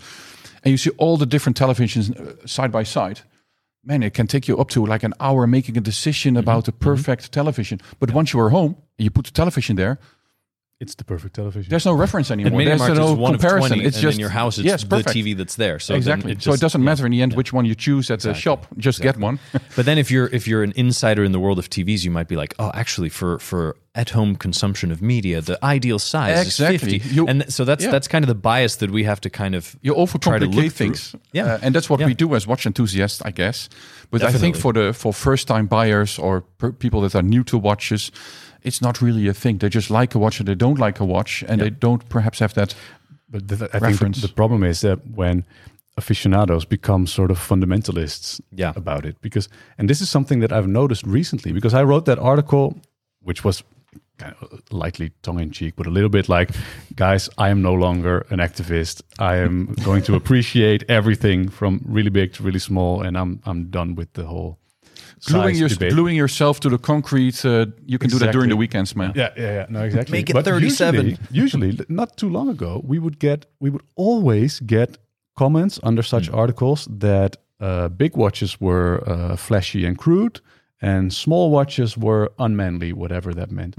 And 0.63 0.71
you 0.71 0.77
see 0.77 0.91
all 0.97 1.17
the 1.17 1.25
different 1.25 1.57
televisions 1.57 2.11
uh, 2.11 2.45
side 2.45 2.71
by 2.71 2.83
side. 2.83 3.21
Man, 3.87 4.01
it 4.01 4.15
can 4.15 4.25
take 4.25 4.47
you 4.47 4.57
up 4.57 4.69
to 4.69 4.83
like 4.83 5.03
an 5.03 5.13
hour 5.19 5.45
making 5.45 5.77
a 5.77 5.81
decision 5.81 6.33
mm-hmm. 6.33 6.39
about 6.39 6.65
the 6.65 6.71
mm-hmm. 6.71 6.83
perfect 6.83 7.31
television. 7.31 7.79
But 7.99 8.11
once 8.13 8.33
you 8.33 8.39
are 8.39 8.49
home, 8.49 8.75
and 8.97 9.03
you 9.03 9.11
put 9.11 9.25
the 9.25 9.31
television 9.31 9.75
there, 9.75 9.99
It's 10.81 10.93
the 10.95 11.05
perfect 11.05 11.35
television. 11.35 11.69
there's 11.69 11.85
no 11.85 11.93
reference 11.93 12.29
And 12.31 12.41
anymore. 12.41 12.65
There's 12.65 12.81
no 12.97 13.13
is 13.13 13.17
one 13.17 13.31
comparison. 13.31 13.71
of 13.71 13.77
20, 13.77 13.85
it's 13.85 13.95
and 13.95 14.01
just 14.03 14.15
in 14.15 14.19
your 14.19 14.29
house, 14.29 14.57
it's 14.57 14.65
yes, 14.65 14.83
the. 14.83 14.97
TV 14.97 15.35
that's 15.37 15.55
there. 15.55 15.79
So 15.79 15.95
exactly. 15.95 16.33
it 16.33 16.41
so 16.43 16.51
it 16.51 16.59
doesn't 16.59 16.81
yeah. 16.81 16.85
matter 16.85 17.05
in 17.05 17.13
the 17.13 17.21
end 17.21 17.33
which 17.33 17.53
one 17.53 17.63
you 17.65 17.75
choose 17.75 18.11
at 18.11 18.19
the 18.19 18.33
shop. 18.33 18.67
Just 18.77 19.01
get 19.01 19.17
one. 19.17 19.39
But 19.77 19.85
then 19.85 19.97
if 19.97 20.11
you're 20.11 20.27
if 20.33 20.47
you're 20.49 20.63
an 20.63 20.73
insider 20.75 21.23
in 21.23 21.31
the 21.31 21.39
world 21.39 21.59
of 21.59 21.69
TVs, 21.69 22.03
you 22.03 22.11
might 22.11 22.27
be 22.27 22.35
like, 22.35 22.53
oh, 22.59 22.71
actually, 22.73 23.09
for 23.09 23.39
for 23.39 23.77
at 23.93 24.09
home 24.09 24.35
consumption 24.35 24.91
of 24.91 25.01
media, 25.01 25.39
the 25.41 25.57
ideal 25.63 25.97
size 25.99 26.45
Exactly. 26.45 26.97
is 26.97 27.03
50. 27.03 27.15
You- 27.15 27.27
and 27.27 27.41
th- 27.41 27.51
so 27.51 27.63
that's 27.63 27.83
yeah. 27.85 27.91
that's 27.91 28.07
kind 28.09 28.23
of 28.25 28.27
the 28.27 28.35
bias 28.35 28.75
that 28.77 28.91
we 28.91 29.05
have 29.05 29.21
to 29.21 29.29
kind 29.29 29.55
of 29.55 29.77
you 29.81 29.93
try 29.93 30.05
to 30.39 30.45
overcomplicate 30.47 30.53
look 30.55 30.73
things. 30.73 31.11
through. 31.11 31.19
Yeah. 31.31 31.45
Uh, 31.53 31.59
and 31.61 31.73
that's 31.73 31.89
what 31.89 31.99
Yeah. 32.01 32.07
we 32.07 32.13
do 32.13 32.35
as 32.35 32.45
watch 32.47 32.65
enthusiasts, 32.65 33.21
I 33.21 33.31
guess. 33.31 33.69
But 34.11 34.23
I 34.23 34.31
think 34.33 34.55
for 34.57 34.73
the 34.73 34.91
for 34.93 35.13
first 35.13 35.47
time 35.47 35.67
buyers 35.67 36.19
or 36.19 36.41
per 36.57 36.71
people 36.73 36.99
that 37.01 37.15
are 37.15 37.23
new 37.23 37.43
to 37.45 37.57
watches, 37.57 38.11
it's 38.65 38.81
not 38.81 39.01
really 39.01 39.27
a 39.29 39.33
thing. 39.33 39.59
They 39.59 39.69
just 39.69 39.89
like 39.89 40.15
a 40.15 40.19
watch 40.19 40.39
and 40.39 40.47
they 40.47 40.55
don't 40.55 40.79
like 40.79 40.99
a 40.99 41.05
watch, 41.05 41.43
and 41.47 41.61
they 41.61 41.69
don't 41.69 42.07
perhaps 42.09 42.39
have 42.39 42.53
that. 42.53 42.75
But 43.29 43.47
the, 43.47 43.69
I 43.73 43.79
think 43.79 44.15
the, 44.15 44.27
the 44.27 44.33
problem 44.33 44.63
is 44.63 44.79
that 44.81 44.99
when 45.15 45.45
aficionados 45.97 46.65
become 46.65 47.07
sort 47.07 47.31
of 47.31 47.39
fundamentalists 47.39 48.41
Yeah. 48.51 48.73
about 48.75 49.05
it, 49.05 49.15
because 49.21 49.49
and 49.77 49.89
this 49.89 50.01
is 50.01 50.09
something 50.09 50.41
that 50.41 50.51
I've 50.51 50.67
noticed 50.67 51.05
recently, 51.07 51.51
because 51.53 51.73
I 51.73 51.83
wrote 51.83 52.05
that 52.05 52.19
article, 52.19 52.75
which 53.23 53.43
was 53.43 53.63
kind 54.17 54.35
of 54.41 54.61
lightly 54.71 55.11
tongue 55.21 55.39
in 55.41 55.51
cheek, 55.51 55.73
but 55.75 55.87
a 55.87 55.89
little 55.89 56.09
bit 56.09 56.29
like, 56.29 56.49
guys, 56.95 57.29
I 57.37 57.49
am 57.49 57.61
no 57.61 57.73
longer 57.73 58.25
an 58.29 58.39
activist. 58.39 59.01
I 59.19 59.35
am 59.37 59.75
going 59.83 60.03
to 60.03 60.15
appreciate 60.15 60.83
everything 60.89 61.49
from 61.49 61.81
really 61.85 62.09
big 62.11 62.33
to 62.33 62.43
really 62.43 62.59
small, 62.59 63.01
and 63.01 63.17
I'm 63.17 63.39
I'm 63.45 63.69
done 63.69 63.95
with 63.95 64.13
the 64.13 64.25
whole 64.25 64.57
Gluing, 65.25 65.55
your, 65.55 65.69
gluing 65.69 66.15
yourself 66.15 66.59
to 66.59 66.69
the 66.69 66.77
concrete, 66.77 67.43
uh, 67.45 67.67
you 67.85 67.97
can 67.97 68.09
do 68.09 68.19
that 68.19 68.31
during 68.31 68.49
the 68.49 68.55
weekends, 68.55 68.95
man. 68.95 69.13
Yeah, 69.15 69.31
yeah, 69.37 69.53
yeah. 69.53 69.65
No, 69.69 69.83
exactly. 69.83 70.11
Make 70.17 70.29
it 70.29 70.33
But 70.33 70.45
37. 70.45 71.05
Usually, 71.05 71.17
usually, 71.31 71.85
not 71.89 72.17
too 72.17 72.29
long 72.29 72.49
ago, 72.49 72.81
we 72.85 72.99
would 72.99 73.17
get, 73.19 73.45
we 73.59 73.69
would 73.69 73.83
always 73.95 74.59
get 74.59 74.97
comments 75.37 75.79
under 75.83 76.03
such 76.03 76.29
articles 76.29 76.87
that 76.91 77.37
uh, 77.59 77.87
big 77.89 78.15
watches 78.17 78.59
were 78.59 79.03
uh, 79.07 79.35
flashy 79.35 79.85
and 79.85 79.97
crude, 79.97 80.41
and 80.81 81.13
small 81.13 81.49
watches 81.49 81.97
were 81.97 82.31
unmanly, 82.37 82.91
whatever 82.93 83.33
that 83.33 83.51
meant. 83.51 83.75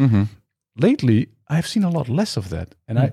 Lately, 0.78 1.28
I've 1.48 1.66
seen 1.66 1.84
a 1.84 1.90
lot 1.90 2.08
less 2.08 2.36
of 2.36 2.48
that, 2.50 2.74
and 2.88 2.98
I, 2.98 3.12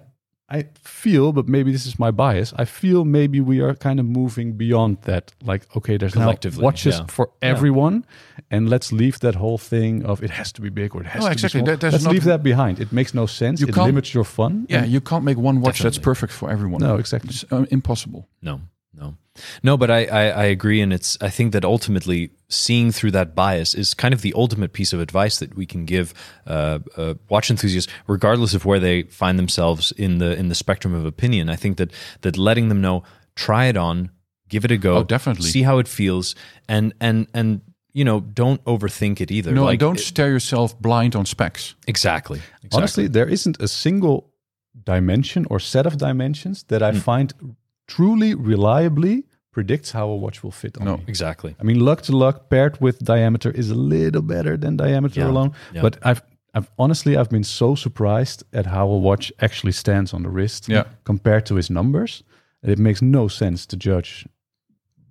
I 0.50 0.66
feel, 0.84 1.32
but 1.32 1.48
maybe 1.48 1.72
this 1.72 1.86
is 1.86 1.98
my 1.98 2.12
bias. 2.12 2.54
I 2.58 2.66
feel 2.66 3.06
maybe 3.06 3.40
we 3.40 3.60
are 3.62 3.74
kind 3.74 4.00
of 4.00 4.06
moving 4.06 4.54
beyond 4.54 4.98
that. 5.04 5.34
Like, 5.42 5.64
okay, 5.76 5.98
there's 5.98 6.16
now 6.16 6.24
Collectively, 6.26 6.64
watches 6.64 7.00
yeah. 7.00 7.06
for 7.08 7.30
everyone, 7.42 8.06
and 8.52 8.70
let's 8.70 8.92
leave 8.92 9.20
that 9.22 9.36
whole 9.36 9.58
thing 9.58 10.06
of 10.06 10.22
it 10.22 10.30
has 10.30 10.52
to 10.52 10.62
be 10.62 10.70
big 10.70 10.94
or 10.96 11.02
it 11.02 11.08
has 11.08 11.22
No, 11.22 11.28
to 11.28 11.32
exactly. 11.34 11.62
be 11.62 11.66
small. 11.66 11.78
There- 11.78 11.92
let's 11.92 12.04
not- 12.04 12.14
leave 12.14 12.26
that 12.26 12.44
behind. 12.44 12.80
It 12.80 12.92
makes 12.92 13.14
no 13.14 13.26
sense. 13.26 13.62
You 13.62 13.68
it 13.68 13.74
can't- 13.74 13.88
limits 13.88 14.14
your 14.14 14.26
fun. 14.26 14.66
Yeah, 14.70 14.84
you 14.86 15.02
can't 15.02 15.24
make 15.24 15.38
one 15.38 15.62
watch 15.62 15.80
that's 15.82 15.98
perfect 15.98 16.34
for 16.34 16.52
everyone. 16.52 16.82
no, 16.82 16.98
exactly. 16.98 17.30
It's 17.30 17.46
uh, 17.52 17.66
impossible. 17.72 18.28
No, 18.42 18.62
no, 18.94 19.18
no. 19.64 19.78
But 19.78 19.90
I, 19.92 20.06
I, 20.06 20.24
I 20.28 20.44
agree, 20.46 20.80
and 20.82 20.94
it's. 20.94 21.18
I 21.22 21.30
think 21.30 21.52
that 21.54 21.66
ultimately 21.66 22.32
seeing 22.50 22.92
through 22.92 23.12
that 23.12 23.34
bias 23.36 23.74
is 23.74 23.94
kind 23.94 24.14
of 24.14 24.22
the 24.22 24.34
ultimate 24.36 24.74
piece 24.74 24.94
of 24.94 25.00
advice 25.00 25.40
that 25.40 25.56
we 25.56 25.66
can 25.66 25.86
give 25.86 26.14
uh, 26.48 26.80
uh, 26.98 27.16
watch 27.30 27.50
enthusiasts, 27.50 27.92
regardless 28.08 28.54
of 28.54 28.66
where 28.66 28.80
they 28.80 29.04
find 29.04 29.40
themselves 29.40 29.92
in 29.94 30.20
the 30.20 30.38
in 30.38 30.50
the 30.50 30.56
spectrum 30.56 30.94
of 30.94 31.06
opinion. 31.06 31.50
I 31.50 31.56
think 31.56 31.78
that 31.78 31.92
that 32.22 32.38
letting 32.38 32.70
them 32.70 32.82
know, 32.82 33.04
try 33.36 33.66
it 33.66 33.78
on, 33.78 34.12
give 34.50 34.64
it 34.66 34.72
a 34.72 34.78
go, 34.78 34.98
Oh, 34.98 35.04
definitely. 35.04 35.50
see 35.50 35.64
how 35.64 35.80
it 35.80 35.88
feels, 35.88 36.36
and 36.70 36.94
and 37.02 37.28
and 37.34 37.62
you 37.96 38.04
know, 38.06 38.22
don't 38.22 38.64
overthink 38.66 39.22
it 39.22 39.30
either. 39.32 39.52
No, 39.52 39.66
Like, 39.66 39.80
don't 39.80 40.00
it- 40.00 40.04
stare 40.04 40.30
yourself 40.30 40.80
blind 40.82 41.16
on 41.16 41.26
specs. 41.26 41.76
exactly, 41.88 42.40
exactly. 42.64 42.78
Honestly, 42.78 43.08
there 43.08 43.28
isn't 43.30 43.60
a 43.62 43.68
single 43.68 44.32
dimension 44.84 45.46
or 45.50 45.60
set 45.60 45.86
of 45.86 45.98
dimensions 45.98 46.64
that 46.70 46.82
I 46.82 46.92
Hmm. 46.92 47.00
find 47.00 47.34
truly 47.88 48.34
reliably 48.36 49.24
predicts 49.52 49.92
how 49.92 50.08
a 50.10 50.16
watch 50.16 50.44
will 50.44 50.52
fit 50.52 50.78
on 50.78 50.86
No. 50.86 50.98
me. 50.98 51.04
exactly. 51.08 51.56
I 51.60 51.64
mean, 51.64 51.80
lug 51.80 52.02
to 52.04 52.18
lug 52.18 52.50
paired 52.50 52.80
with 52.82 53.00
diameter 53.00 53.52
is 53.52 53.70
a 53.70 53.76
little 53.76 54.22
better 54.24 54.58
than 54.58 54.78
diameter 54.78 55.20
Yeah, 55.20 55.30
alone. 55.30 55.52
yeah. 55.74 55.82
But 55.82 55.98
I've, 56.02 56.22
I've 56.56 56.70
honestly, 56.78 57.16
I've 57.18 57.30
been 57.30 57.44
so 57.44 57.76
surprised 57.76 58.44
at 58.54 58.66
how 58.66 58.88
a 58.90 58.98
watch 58.98 59.32
actually 59.42 59.74
stands 59.74 60.14
on 60.14 60.24
the 60.24 60.30
wrist 60.30 60.68
Yeah. 60.70 60.84
compared 61.04 61.46
to 61.46 61.58
its 61.58 61.70
numbers. 61.70 62.24
that 62.62 62.72
It 62.72 62.80
makes 62.80 63.02
no 63.02 63.28
sense 63.28 63.66
to 63.68 63.76
judge 63.78 64.26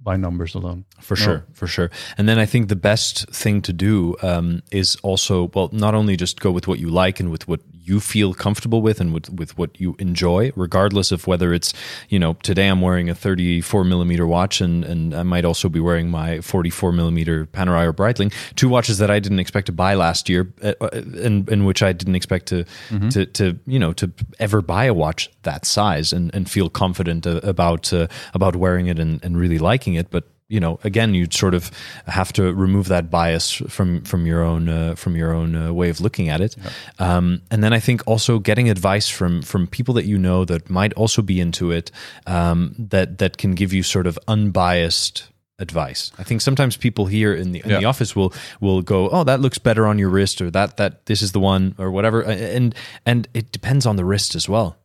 by 0.03 0.17
numbers 0.17 0.55
alone. 0.55 0.85
For 1.01 1.15
sure, 1.17 1.45
for 1.53 1.67
sure. 1.69 1.91
And 2.19 2.27
then 2.29 2.39
I 2.39 2.47
think 2.47 2.69
the 2.69 2.75
best 2.77 3.29
thing 3.31 3.63
to 3.63 3.73
do 3.73 4.17
um, 4.23 4.63
is 4.73 4.97
also, 5.03 5.51
well, 5.55 5.69
not 5.73 5.95
only 5.95 6.17
just 6.17 6.41
go 6.41 6.51
with 6.51 6.67
what 6.67 6.79
you 6.81 6.89
like 6.91 7.21
and 7.21 7.31
with 7.31 7.47
what 7.47 7.61
you 7.85 8.01
feel 8.01 8.33
comfortable 8.33 8.81
with 8.81 9.01
and 9.01 9.13
with, 9.13 9.29
with 9.31 9.59
what 9.59 9.81
you 9.81 9.97
enjoy, 9.99 10.53
regardless 10.55 11.11
of 11.11 11.27
whether 11.27 11.53
it's, 11.53 11.75
you 12.09 12.19
know, 12.19 12.35
today 12.43 12.69
I'm 12.69 12.81
wearing 12.81 13.11
a 13.11 13.15
34 13.15 13.85
millimeter 13.85 14.27
watch 14.27 14.61
and, 14.61 14.85
and 14.85 15.15
I 15.15 15.23
might 15.25 15.45
also 15.45 15.69
be 15.69 15.81
wearing 15.81 16.09
my 16.09 16.41
44 16.41 16.93
millimeter 16.93 17.47
Panerai 17.47 17.87
or 17.87 17.93
Breitling, 17.93 18.33
two 18.55 18.69
watches 18.69 18.99
that 18.99 19.11
I 19.11 19.19
didn't 19.19 19.41
expect 19.41 19.67
to 19.67 19.73
buy 19.73 19.95
last 19.95 20.29
year 20.29 20.53
uh, 20.63 20.75
uh, 20.81 20.91
and 20.93 21.49
in 21.49 21.65
which 21.65 21.83
I 21.83 21.93
didn't 21.93 22.15
expect 22.15 22.47
to, 22.47 22.65
to, 23.11 23.27
to, 23.27 23.59
you 23.67 23.79
know, 23.79 23.93
to 23.95 24.13
ever 24.39 24.63
buy 24.63 24.85
a 24.85 24.95
watch 24.95 25.31
that 25.43 25.67
size 25.67 26.13
and, 26.13 26.33
and 26.35 26.49
feel 26.49 26.71
confident 26.71 27.27
about, 27.27 27.93
uh, 27.93 28.07
about 28.33 28.55
wearing 28.55 28.87
it 28.87 28.99
and, 28.99 29.23
and 29.25 29.37
really 29.37 29.59
liking 29.59 29.95
it. 29.95 30.11
But 30.11 30.29
you 30.53 30.61
know, 30.61 30.79
again, 30.85 31.15
you'd 31.15 31.33
sort 31.33 31.55
of 31.55 31.71
have 32.07 32.31
to 32.35 32.53
remove 32.53 32.89
that 32.89 33.11
bias 33.11 33.51
from 33.51 34.03
from 34.03 34.27
your 34.27 34.43
own 34.43 34.69
uh, 34.69 34.95
from 34.95 35.17
your 35.17 35.33
own 35.33 35.57
uh, 35.57 35.73
way 35.73 35.89
of 35.89 36.01
looking 36.01 36.29
at 36.29 36.41
it. 36.43 36.57
Um, 36.99 37.41
and 37.51 37.65
then 37.65 37.73
I 37.73 37.81
think 37.81 38.03
also 38.07 38.39
getting 38.39 38.69
advice 38.69 39.09
from 39.09 39.41
from 39.43 39.67
people 39.67 39.95
that 39.95 40.05
you 40.05 40.19
know 40.19 40.45
that 40.45 40.69
might 40.69 40.93
also 40.93 41.23
be 41.23 41.41
into 41.41 41.71
it, 41.71 41.91
um, 42.27 42.75
that 42.79 43.17
that 43.19 43.39
can 43.39 43.55
give 43.55 43.73
you 43.73 43.83
sort 43.83 44.07
of 44.07 44.19
unbiased 44.29 45.29
advice. 45.59 46.13
I 46.19 46.25
think 46.25 46.43
sometimes 46.43 46.77
people 46.77 47.07
here 47.07 47.33
in 47.33 47.53
the 47.53 47.63
in 47.65 47.71
the 47.81 47.87
office 47.87 48.15
will 48.15 48.35
will 48.61 48.83
go, 48.83 49.09
"Oh, 49.09 49.25
that 49.25 49.41
looks 49.41 49.59
better 49.59 49.87
on 49.87 49.99
your 49.99 50.11
wrist," 50.11 50.43
or 50.43 50.51
"That 50.51 50.77
that 50.77 51.07
this 51.07 51.23
is 51.23 51.33
the 51.33 51.41
one," 51.41 51.75
or 51.79 51.91
whatever. 51.91 52.21
And 52.23 52.75
and 53.07 53.27
it 53.33 53.53
depends 53.53 53.87
on 53.87 53.97
the 53.97 54.05
wrist 54.05 54.35
as 54.35 54.49
well. 54.51 54.77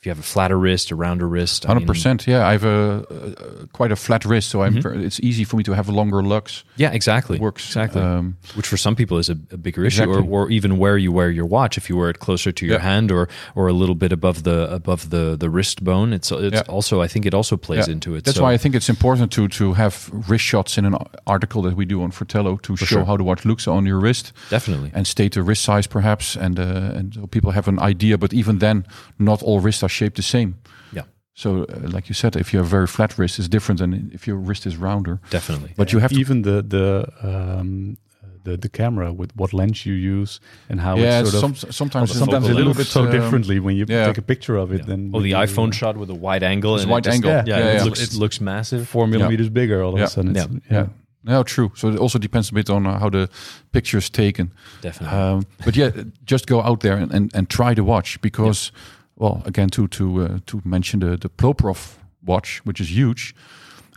If 0.00 0.06
you 0.06 0.10
have 0.10 0.20
a 0.20 0.22
flatter 0.22 0.56
wrist, 0.56 0.92
a 0.92 0.94
rounder 0.94 1.26
wrist, 1.26 1.64
Hundred 1.64 1.84
percent. 1.88 2.24
Yeah, 2.28 2.46
I 2.46 2.52
have 2.52 2.64
a, 2.64 3.66
quite 3.72 3.90
a 3.90 3.96
flat 3.96 4.24
wrist, 4.24 4.48
so 4.48 4.62
I'm. 4.62 4.80
ver- 4.80 4.94
It's 4.94 5.18
easy 5.18 5.42
for 5.42 5.56
me 5.56 5.64
to 5.64 5.72
have 5.72 5.88
longer 5.88 6.22
lugs. 6.22 6.62
Yeah, 6.76 6.92
exactly. 6.92 7.36
Works 7.40 7.66
exactly. 7.66 8.00
Um, 8.00 8.36
Which 8.54 8.68
for 8.68 8.76
some 8.76 8.94
people 8.94 9.18
is 9.18 9.28
a, 9.28 9.32
a 9.50 9.56
bigger 9.56 9.84
issue, 9.84 10.04
Exactly. 10.04 10.28
or, 10.28 10.44
or 10.46 10.50
even 10.52 10.78
where 10.78 10.96
you 10.98 11.10
wear 11.10 11.30
your 11.30 11.46
watch. 11.46 11.76
If 11.76 11.88
you 11.90 11.96
wear 11.96 12.10
it 12.10 12.20
closer 12.20 12.52
to 12.52 12.64
your 12.64 12.76
Yeah. 12.76 12.82
hand, 12.82 13.10
or 13.10 13.28
or 13.56 13.66
a 13.66 13.72
little 13.72 13.96
bit 13.96 14.12
above 14.12 14.44
the 14.44 14.72
above 14.72 15.10
the 15.10 15.36
the 15.36 15.50
wrist 15.50 15.82
bone, 15.82 16.12
it's 16.12 16.30
it's 16.30 16.54
Yeah. 16.54 16.62
also 16.74 17.02
I 17.02 17.08
think 17.08 17.26
it 17.26 17.34
also 17.34 17.56
plays 17.56 17.88
yeah. 17.88 17.94
into 17.94 18.14
it. 18.14 18.22
That's 18.24 18.36
So- 18.36 18.44
why 18.44 18.52
I 18.54 18.58
think 18.58 18.76
it's 18.76 18.88
important 18.88 19.32
to 19.32 19.48
to 19.48 19.72
have 19.72 20.10
wrist 20.30 20.44
shots 20.44 20.78
in 20.78 20.84
an 20.84 20.94
article 21.26 21.62
that 21.62 21.74
we 21.76 21.84
do 21.84 22.02
on 22.02 22.12
Fratello 22.12 22.56
to 22.58 22.76
show 22.76 22.86
sure. 22.86 23.04
how 23.04 23.16
the 23.16 23.24
watch 23.24 23.44
looks 23.44 23.66
on 23.66 23.84
your 23.86 23.98
wrist 23.98 24.32
definitely. 24.48 24.90
and 24.94 25.06
state 25.08 25.30
the 25.32 25.42
wrist 25.42 25.62
size 25.64 25.88
perhaps, 25.88 26.36
and 26.36 26.58
uh, 26.60 26.98
and 26.98 27.14
so 27.14 27.26
people 27.26 27.50
have 27.50 27.66
an 27.68 27.80
idea. 27.80 28.16
But 28.16 28.32
even 28.32 28.58
then, 28.58 28.84
not 29.18 29.42
all 29.42 29.58
wrists 29.60 29.82
are 29.82 29.88
shaped 29.98 30.14
the 30.16 30.22
same. 30.22 30.52
Yeah, 30.92 31.04
So, 31.34 31.48
uh, 31.48 31.94
like 31.96 32.04
you 32.10 32.14
said, 32.14 32.34
if 32.36 32.52
you 32.52 32.60
have 32.60 32.70
very 32.70 32.86
flat 32.86 33.10
wrist, 33.18 33.38
it's 33.38 33.48
different 33.48 33.80
than 33.80 34.10
if 34.12 34.26
your 34.28 34.36
wrist 34.48 34.66
is 34.66 34.74
rounder. 34.76 35.16
definitely. 35.30 35.70
But 35.76 35.92
you 35.92 36.00
have 36.00 36.12
to 36.12 36.20
even 36.20 36.42
the 36.42 36.56
the 36.74 36.86
um, 37.22 37.96
the 38.44 38.56
the 38.56 38.68
camera 38.68 39.08
with 39.20 39.30
what 39.40 39.52
lens 39.52 39.78
you 39.86 39.94
use 40.18 40.40
and 40.70 40.80
how 40.80 40.96
yeah, 40.96 41.20
it's 41.20 41.30
sort 41.30 41.44
of 41.44 41.74
sometimes 41.74 42.12
sometimes 42.18 42.48
a 42.48 42.54
little 42.54 42.74
bit 42.74 42.86
so 42.86 43.02
um, 43.02 43.10
differently 43.10 43.58
when 43.60 43.76
you 43.76 43.84
yeah. 43.88 44.06
take 44.06 44.18
a 44.18 44.26
picture 44.32 44.56
of 44.62 44.72
it 44.72 44.86
than 44.86 45.00
or 45.14 45.22
the 45.22 45.32
iPhone 45.46 45.72
shot 45.72 45.96
with 45.96 46.10
a 46.10 46.18
wide 46.26 46.42
angle. 46.52 46.74
It's 46.74 46.82
and 46.84 46.90
it 46.90 46.94
wide 46.94 47.04
just- 47.04 47.14
angle. 47.14 47.30
Yeah, 47.30 47.44
Yeah, 47.46 47.80
it. 47.80 47.84
Looks, 47.84 48.00
it 48.02 48.18
looks 48.18 48.40
massive. 48.40 48.80
four 48.88 49.06
millimeters 49.06 49.50
bigger 49.50 49.82
all 49.84 49.92
of 49.92 49.98
Yeah. 49.98 50.06
a 50.06 50.08
sudden. 50.08 50.36
It's, 50.36 50.46
Yeah. 50.46 50.60
yeah. 50.70 50.78
Yeah. 50.80 50.86
No, 51.24 51.42
true. 51.42 51.70
So 51.74 51.88
it 51.88 51.98
also 51.98 52.18
depends 52.18 52.50
a 52.50 52.54
bit 52.54 52.70
on 52.70 52.86
uh, 52.86 52.98
how 52.98 53.10
the 53.10 53.28
picture 53.72 53.98
is 53.98 54.10
taken. 54.10 54.52
Definitely. 54.80 55.18
Um, 55.18 55.42
but 55.64 55.74
yeah, 55.76 55.90
just 56.24 56.46
go 56.46 56.62
out 56.62 56.80
there 56.80 56.96
and, 57.02 57.12
and, 57.12 57.34
and 57.34 57.48
try 57.48 57.74
to 57.74 57.82
watch 57.84 58.20
because, 58.20 58.72
well, 59.18 59.42
again, 59.44 59.68
to 59.70 59.86
to 59.88 60.04
uh, 60.22 60.38
to 60.46 60.60
mention 60.64 61.00
the 61.00 61.16
the 61.16 61.28
Ploprof 61.28 61.96
watch, 62.24 62.60
which 62.64 62.80
is 62.80 62.88
huge. 62.90 63.34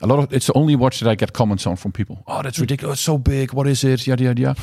A 0.03 0.07
lot 0.07 0.19
of 0.19 0.33
it's 0.33 0.47
the 0.47 0.53
only 0.53 0.75
watch 0.75 0.99
that 0.99 1.09
I 1.11 1.15
get 1.15 1.31
comments 1.33 1.67
on 1.67 1.75
from 1.75 1.91
people. 1.91 2.15
Oh, 2.27 2.41
that's 2.41 2.59
ridiculous! 2.59 2.95
It's 2.95 3.05
so 3.05 3.17
big. 3.17 3.53
What 3.53 3.67
is 3.67 3.83
it? 3.83 4.07
Yada 4.07 4.23
yada. 4.23 4.41
yada. 4.41 4.59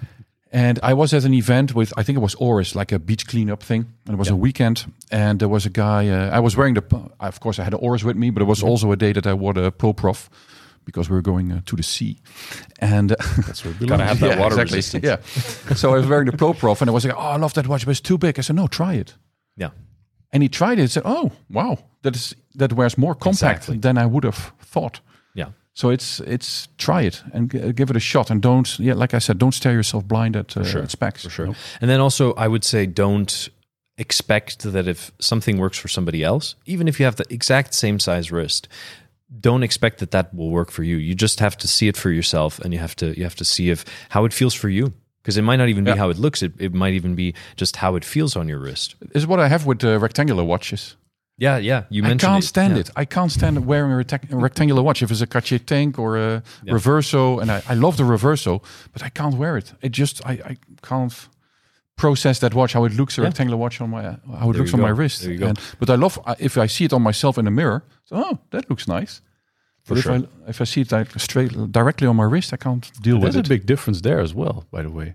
and 0.52 0.78
I 0.82 0.92
was 0.94 1.14
at 1.14 1.24
an 1.24 1.32
event 1.32 1.74
with 1.74 1.92
I 1.96 2.02
think 2.04 2.16
it 2.16 2.22
was 2.22 2.34
Oris, 2.34 2.74
like 2.74 2.92
a 2.94 2.98
beach 2.98 3.26
cleanup 3.26 3.62
thing, 3.62 3.86
and 4.06 4.14
it 4.14 4.18
was 4.18 4.28
a 4.30 4.36
weekend. 4.36 4.84
And 5.10 5.38
there 5.38 5.48
was 5.48 5.66
a 5.66 5.70
guy. 5.70 6.08
Uh, 6.08 6.36
I 6.36 6.40
was 6.40 6.56
wearing 6.56 6.74
the. 6.74 6.82
Of 7.20 7.40
course, 7.40 7.58
I 7.58 7.64
had 7.64 7.72
the 7.72 7.78
Oris 7.78 8.04
with 8.04 8.16
me, 8.16 8.30
but 8.30 8.42
it 8.42 8.46
was 8.48 8.62
also 8.62 8.92
a 8.92 8.96
day 8.96 9.12
that 9.12 9.26
I 9.26 9.32
wore 9.34 9.54
the 9.54 9.70
Ploprof 9.72 10.28
because 10.84 11.08
we 11.08 11.14
were 11.16 11.22
going 11.22 11.52
uh, 11.52 11.60
to 11.64 11.76
the 11.76 11.82
sea, 11.82 12.18
and. 12.80 13.10
That's 13.46 13.64
where 13.64 13.72
it 13.80 13.86
Gotta 13.88 14.04
have 14.04 14.18
that 14.20 14.30
Yeah, 14.36 14.40
water 14.40 14.60
exactly. 14.60 14.76
resistance. 14.78 15.04
Yeah. 15.04 15.74
so 15.74 15.92
I 15.92 15.96
was 15.96 16.06
wearing 16.06 16.26
the 16.30 16.36
Ploprof 16.36 16.80
and 16.80 16.90
I 16.90 16.92
was 16.92 17.04
like, 17.04 17.14
oh, 17.16 17.20
I 17.34 17.36
love 17.36 17.54
that 17.54 17.66
watch, 17.66 17.84
but 17.86 17.92
it's 17.92 18.00
too 18.00 18.18
big. 18.18 18.38
I 18.38 18.42
said, 18.42 18.56
no, 18.56 18.66
try 18.66 18.94
it. 18.94 19.14
Yeah, 19.56 19.70
And 20.32 20.42
he 20.42 20.48
tried 20.48 20.78
it 20.78 20.82
and 20.82 20.90
said, 20.90 21.02
oh, 21.06 21.30
wow, 21.50 21.78
that 22.02 22.16
is 22.16 22.34
that 22.54 22.72
wears 22.72 22.96
more 22.96 23.14
compact 23.14 23.58
Exactly. 23.64 23.78
than 23.78 23.98
I 23.98 24.06
would 24.06 24.24
have 24.24 24.52
thought. 24.62 25.00
yeah. 25.34 25.48
So 25.74 25.90
it's 25.90 26.20
it's 26.20 26.68
try 26.76 27.02
it 27.06 27.22
and 27.32 27.50
g- 27.50 27.72
give 27.72 27.90
it 27.90 27.96
a 27.96 28.00
shot 28.00 28.30
and 28.30 28.42
don't 28.42 28.78
yeah 28.78 28.92
like 28.94 29.14
I 29.16 29.20
said 29.20 29.38
don't 29.38 29.54
stare 29.54 29.72
yourself 29.72 30.04
blind 30.06 30.36
at, 30.36 30.56
uh, 30.56 30.64
sure. 30.64 30.82
at 30.82 30.90
specs 30.90 31.22
for 31.24 31.30
sure. 31.30 31.54
And 31.80 31.88
then 31.90 32.00
also, 32.00 32.34
I 32.34 32.46
would 32.48 32.64
say 32.64 32.86
don't 32.86 33.48
expect 33.98 34.58
that 34.72 34.86
if 34.88 35.12
something 35.18 35.58
works 35.58 35.78
for 35.78 35.88
somebody 35.88 36.22
else, 36.24 36.56
even 36.66 36.88
if 36.88 36.98
you 37.00 37.04
have 37.06 37.16
the 37.16 37.24
exact 37.30 37.74
same 37.74 37.98
size 37.98 38.30
wrist, 38.32 38.68
don't 39.40 39.62
expect 39.62 39.98
that 39.98 40.10
that 40.10 40.34
will 40.34 40.50
work 40.50 40.70
for 40.70 40.82
you. 40.82 40.96
You 40.96 41.14
just 41.14 41.40
have 41.40 41.56
to 41.58 41.68
see 41.68 41.88
it 41.88 41.96
for 41.96 42.10
yourself, 42.10 42.58
and 42.58 42.72
you 42.74 42.80
have 42.80 42.94
to 42.96 43.06
you 43.16 43.22
have 43.24 43.36
to 43.36 43.44
see 43.44 43.70
if 43.70 43.84
how 44.10 44.24
it 44.26 44.32
feels 44.32 44.54
for 44.54 44.68
you. 44.68 44.92
Because 45.22 45.36
it 45.38 45.42
might 45.42 45.56
not 45.56 45.68
even 45.68 45.84
be 45.84 45.90
Yeah. 45.90 45.96
how 45.98 46.10
it 46.10 46.18
looks; 46.18 46.42
it, 46.42 46.52
it 46.58 46.72
might 46.74 46.94
even 46.94 47.14
be 47.14 47.32
just 47.56 47.76
how 47.76 47.94
it 47.96 48.04
feels 48.04 48.34
on 48.36 48.48
your 48.48 48.58
wrist. 48.58 48.96
Is 49.14 49.24
what 49.26 49.38
I 49.40 49.48
have 49.48 49.66
with 49.66 49.84
uh, 49.84 49.98
rectangular 50.00 50.42
watches. 50.44 50.96
Yeah, 51.38 51.56
yeah. 51.58 51.84
You 51.90 52.02
mentioned 52.02 52.28
I 52.30 52.32
can't 52.34 52.44
it. 52.44 52.46
stand 52.46 52.72
Yeah. 52.74 52.80
it. 52.80 52.90
I 52.96 53.04
can't 53.04 53.32
stand 53.32 53.64
wearing 53.66 53.92
a, 53.92 54.20
a 54.30 54.36
rectangular 54.36 54.82
watch 54.82 55.02
if 55.02 55.10
it's 55.10 55.20
a 55.22 55.26
Cartier 55.26 55.58
Tank 55.58 55.98
or 55.98 56.16
a 56.16 56.42
Reverso, 56.66 57.40
and 57.40 57.50
I, 57.50 57.62
I 57.68 57.74
love 57.74 57.96
the 57.96 58.02
Reverso, 58.04 58.62
but 58.92 59.02
I 59.02 59.08
can't 59.08 59.36
wear 59.36 59.56
it. 59.56 59.72
It 59.80 59.92
just 59.92 60.20
I, 60.26 60.32
I 60.32 60.56
can't 60.82 61.14
process 61.96 62.38
that 62.40 62.54
watch 62.54 62.72
how 62.72 62.84
it 62.84 62.92
looks 62.94 63.18
a 63.18 63.22
rectangular 63.22 63.56
watch 63.56 63.80
on 63.80 63.90
my 63.90 64.02
how 64.02 64.50
it 64.50 64.52
There 64.52 64.52
looks 64.62 64.74
on 64.74 64.80
go. 64.80 64.86
my 64.86 64.90
wrist. 64.90 65.22
There 65.22 65.32
you 65.32 65.38
go. 65.38 65.46
And, 65.48 65.58
but 65.78 65.88
I 65.90 65.94
love 65.94 66.18
if 66.38 66.56
I 66.58 66.66
see 66.66 66.84
it 66.84 66.92
on 66.92 67.02
myself 67.02 67.38
in 67.38 67.44
the 67.44 67.50
mirror. 67.50 67.82
So, 68.04 68.16
oh, 68.16 68.38
that 68.50 68.68
looks 68.68 68.86
nice. 68.88 69.20
For 69.84 69.94
but 69.94 70.02
sure. 70.02 70.14
if 70.14 70.22
I 70.46 70.50
if 70.50 70.60
I 70.60 70.64
see 70.64 70.80
it 70.82 70.92
like 70.92 71.10
straight 71.18 71.52
directly 71.72 72.06
on 72.06 72.16
my 72.16 72.24
wrist, 72.24 72.52
I 72.52 72.56
can't 72.56 72.90
deal 73.02 73.16
with 73.18 73.30
it. 73.30 73.32
There's 73.32 73.46
a 73.46 73.48
big 73.48 73.66
difference 73.66 74.00
there 74.02 74.20
as 74.20 74.32
well, 74.34 74.64
by 74.70 74.82
the 74.82 74.90
way. 74.90 75.14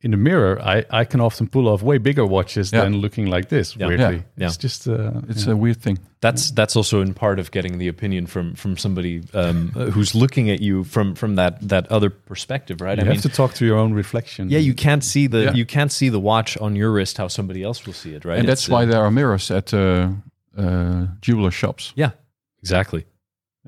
In 0.00 0.12
the 0.12 0.16
mirror, 0.16 0.60
I, 0.62 0.84
I 1.00 1.04
can 1.04 1.20
often 1.20 1.48
pull 1.48 1.66
off 1.66 1.82
way 1.82 1.98
bigger 1.98 2.24
watches 2.24 2.70
Yeah. 2.72 2.84
than 2.84 2.98
looking 3.00 3.26
like 3.26 3.48
this. 3.48 3.74
Yeah. 3.76 3.88
Weirdly, 3.88 4.14
Yeah. 4.16 4.22
Yeah. 4.36 4.46
it's 4.46 4.56
just 4.56 4.86
uh, 4.86 5.20
it's 5.28 5.44
yeah. 5.46 5.52
a 5.54 5.56
weird 5.56 5.82
thing. 5.82 5.98
That's 6.20 6.52
that's 6.52 6.76
also 6.76 7.00
in 7.02 7.14
part 7.14 7.38
of 7.40 7.50
getting 7.50 7.78
the 7.78 7.88
opinion 7.88 8.26
from 8.26 8.54
from 8.54 8.76
somebody 8.76 9.22
um, 9.34 9.68
who's 9.94 10.14
looking 10.14 10.50
at 10.50 10.60
you 10.60 10.84
from 10.84 11.14
from 11.16 11.34
that 11.36 11.68
that 11.68 11.90
other 11.90 12.10
perspective, 12.10 12.80
right? 12.80 12.96
you 12.98 13.04
have 13.10 13.22
to 13.22 13.28
talk 13.28 13.54
to 13.54 13.64
your 13.66 13.76
own 13.78 13.92
reflection. 13.96 14.48
Yeah, 14.50 14.60
you 14.62 14.74
can't 14.74 15.02
see 15.04 15.28
the 15.28 15.38
Yeah. 15.38 15.54
you 15.56 15.66
can't 15.66 15.90
see 15.92 16.10
the 16.10 16.20
watch 16.20 16.56
on 16.60 16.76
your 16.76 16.92
wrist 16.92 17.18
how 17.18 17.28
somebody 17.28 17.62
else 17.64 17.84
will 17.86 17.94
see 17.94 18.14
it, 18.14 18.24
right? 18.24 18.38
and 18.38 18.48
It's, 18.48 18.62
that's 18.62 18.68
why 18.68 18.82
uh, 18.84 18.86
there 18.90 19.00
are 19.02 19.10
mirrors 19.10 19.50
at 19.50 19.72
uh, 19.74 20.08
uh, 20.56 21.06
jeweler 21.20 21.50
shops. 21.50 21.92
yeah, 21.96 22.10
exactly, 22.62 23.04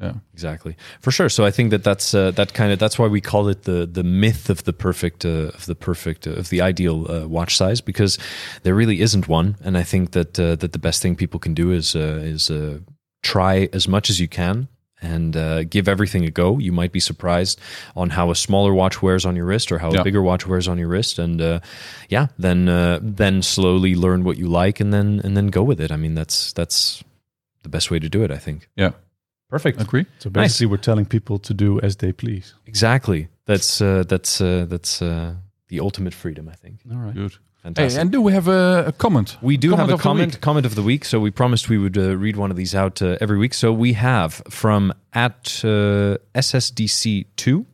Yeah. 0.00 0.14
exactly 0.32 0.76
for 1.00 1.10
sure. 1.10 1.28
So 1.28 1.44
I 1.44 1.50
think 1.50 1.70
that 1.70 1.84
that's 1.84 2.14
uh, 2.14 2.30
that 2.32 2.54
kind 2.54 2.72
of 2.72 2.78
that's 2.78 2.98
why 2.98 3.06
we 3.06 3.20
call 3.20 3.48
it 3.48 3.62
the 3.64 3.86
the 3.86 4.02
myth 4.02 4.48
of 4.50 4.64
the 4.64 4.72
perfect 4.72 5.24
uh, 5.24 5.50
of 5.54 5.66
the 5.66 5.74
perfect 5.74 6.26
uh, 6.26 6.30
of 6.38 6.48
the 6.48 6.62
ideal 6.62 7.10
uh, 7.10 7.28
watch 7.28 7.56
size 7.56 7.82
because 7.82 8.18
there 8.62 8.74
really 8.74 9.00
isn't 9.02 9.28
one, 9.28 9.56
and 9.64 9.76
I 9.76 9.82
think 9.84 10.10
that 10.12 10.38
uh, 10.38 10.56
that 10.56 10.72
the 10.72 10.78
best 10.78 11.02
thing 11.02 11.16
people 11.16 11.38
can 11.40 11.54
do 11.54 11.70
is 11.70 11.94
uh, 11.94 12.20
is 12.34 12.50
uh, 12.50 12.78
try 13.22 13.68
as 13.72 13.86
much 13.86 14.10
as 14.10 14.18
you 14.20 14.28
can. 14.28 14.68
And 15.02 15.34
uh, 15.34 15.64
give 15.64 15.88
everything 15.88 16.26
a 16.26 16.30
go. 16.30 16.58
You 16.58 16.72
might 16.72 16.92
be 16.92 17.00
surprised 17.00 17.58
on 17.96 18.10
how 18.10 18.30
a 18.30 18.34
smaller 18.34 18.74
watch 18.74 19.00
wears 19.00 19.24
on 19.24 19.34
your 19.34 19.46
wrist, 19.46 19.72
or 19.72 19.78
how 19.78 19.90
Yeah. 19.92 20.00
a 20.00 20.04
bigger 20.04 20.20
watch 20.20 20.46
wears 20.46 20.68
on 20.68 20.76
your 20.78 20.88
wrist. 20.90 21.18
And 21.18 21.40
uh, 21.40 21.60
yeah, 22.10 22.26
then 22.38 22.68
uh, 22.68 22.98
then 23.02 23.40
slowly 23.42 23.94
learn 23.94 24.24
what 24.24 24.36
you 24.36 24.46
like, 24.46 24.78
and 24.78 24.92
then 24.92 25.20
and 25.24 25.34
then 25.34 25.46
go 25.46 25.62
with 25.62 25.80
it. 25.80 25.90
I 25.90 25.96
mean, 25.96 26.14
that's 26.14 26.52
that's 26.52 27.02
the 27.62 27.70
best 27.70 27.90
way 27.90 27.98
to 27.98 28.08
do 28.10 28.22
it. 28.24 28.30
I 28.30 28.36
think. 28.36 28.68
Yeah. 28.76 28.90
Perfect. 29.50 29.80
Agree? 29.80 30.06
So 30.20 30.30
basically, 30.30 30.66
we're 30.66 30.76
telling 30.76 31.06
people 31.06 31.38
to 31.40 31.52
do 31.52 31.80
as 31.80 31.96
they 31.96 32.12
please. 32.12 32.54
Exactly. 32.66 33.28
That's 33.46 33.80
uh, 33.80 34.04
that's 34.06 34.40
uh, 34.40 34.66
that's 34.68 35.02
uh, 35.02 35.34
the 35.68 35.80
ultimate 35.80 36.14
freedom. 36.14 36.48
I 36.48 36.54
think. 36.54 36.80
All 36.90 36.98
right. 36.98 37.14
Good. 37.14 37.36
Fantastic. 37.62 37.96
Hey, 37.96 38.00
and 38.00 38.10
do 38.10 38.22
we 38.22 38.32
have 38.32 38.48
a, 38.48 38.84
a 38.86 38.92
comment? 38.92 39.36
we 39.42 39.58
do 39.58 39.70
comment 39.70 39.90
have 39.90 40.00
a 40.00 40.02
comment 40.02 40.40
comment 40.40 40.66
of 40.66 40.76
the 40.76 40.82
week. 40.82 41.04
So 41.04 41.20
we 41.20 41.30
promised 41.30 41.68
we 41.68 41.78
would 41.78 41.98
uh, 41.98 42.16
read 42.16 42.36
one 42.36 42.50
of 42.50 42.56
these 42.56 42.74
out 42.74 43.02
uh, 43.02 43.18
every 43.20 43.38
week. 43.38 43.52
So 43.52 43.72
we 43.72 43.92
have 43.94 44.42
from 44.48 44.94
at 45.12 45.60
uh, 45.64 46.16
SSDC 46.34 47.26
two. 47.36 47.66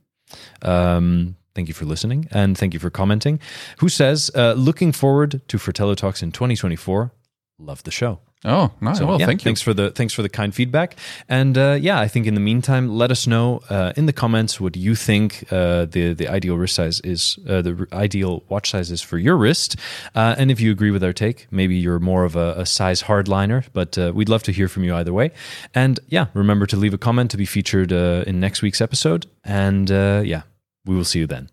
Um, 0.62 1.36
thank 1.54 1.68
you 1.68 1.74
for 1.74 1.84
listening 1.84 2.26
and 2.32 2.58
thank 2.58 2.74
you 2.74 2.80
for 2.80 2.90
commenting. 2.90 3.38
Who 3.78 3.88
says 3.88 4.30
uh, 4.34 4.54
looking 4.54 4.92
forward 4.92 5.40
to 5.46 5.58
Fratello 5.58 5.94
Talks 5.94 6.22
in 6.22 6.32
2024. 6.32 7.12
Love 7.58 7.82
the 7.84 7.90
show. 7.92 8.20
Oh, 8.46 8.70
nice. 8.80 8.98
So, 8.98 9.06
well, 9.06 9.18
yeah, 9.18 9.26
thank 9.26 9.40
you. 9.40 9.44
Thanks 9.44 9.60
for 9.60 9.74
the 9.74 9.90
thanks 9.90 10.14
for 10.14 10.22
the 10.22 10.28
kind 10.28 10.54
feedback. 10.54 10.96
And 11.28 11.58
uh, 11.58 11.76
yeah, 11.80 11.98
I 11.98 12.06
think 12.06 12.26
in 12.26 12.34
the 12.34 12.40
meantime, 12.40 12.88
let 12.88 13.10
us 13.10 13.26
know 13.26 13.60
uh, 13.68 13.92
in 13.96 14.06
the 14.06 14.12
comments 14.12 14.60
what 14.60 14.76
you 14.76 14.94
think 14.94 15.44
uh, 15.50 15.86
the 15.86 16.14
the 16.14 16.28
ideal 16.28 16.56
wrist 16.56 16.76
size 16.76 17.00
is, 17.00 17.38
uh, 17.48 17.60
the 17.60 17.88
ideal 17.92 18.44
watch 18.48 18.70
size 18.70 18.92
is 18.92 19.02
for 19.02 19.18
your 19.18 19.36
wrist. 19.36 19.74
Uh, 20.14 20.36
and 20.38 20.52
if 20.52 20.60
you 20.60 20.70
agree 20.70 20.92
with 20.92 21.02
our 21.02 21.12
take, 21.12 21.48
maybe 21.50 21.74
you're 21.74 21.98
more 21.98 22.24
of 22.24 22.36
a, 22.36 22.54
a 22.58 22.66
size 22.66 23.02
hardliner. 23.02 23.64
But 23.72 23.98
uh, 23.98 24.12
we'd 24.14 24.28
love 24.28 24.44
to 24.44 24.52
hear 24.52 24.68
from 24.68 24.84
you 24.84 24.94
either 24.94 25.12
way. 25.12 25.32
And 25.74 25.98
yeah, 26.06 26.26
remember 26.32 26.66
to 26.66 26.76
leave 26.76 26.94
a 26.94 26.98
comment 26.98 27.32
to 27.32 27.36
be 27.36 27.46
featured 27.46 27.92
uh, 27.92 28.22
in 28.28 28.38
next 28.38 28.62
week's 28.62 28.80
episode. 28.80 29.26
And 29.44 29.90
uh, 29.90 30.22
yeah, 30.24 30.42
we 30.84 30.94
will 30.94 31.04
see 31.04 31.18
you 31.18 31.26
then. 31.26 31.48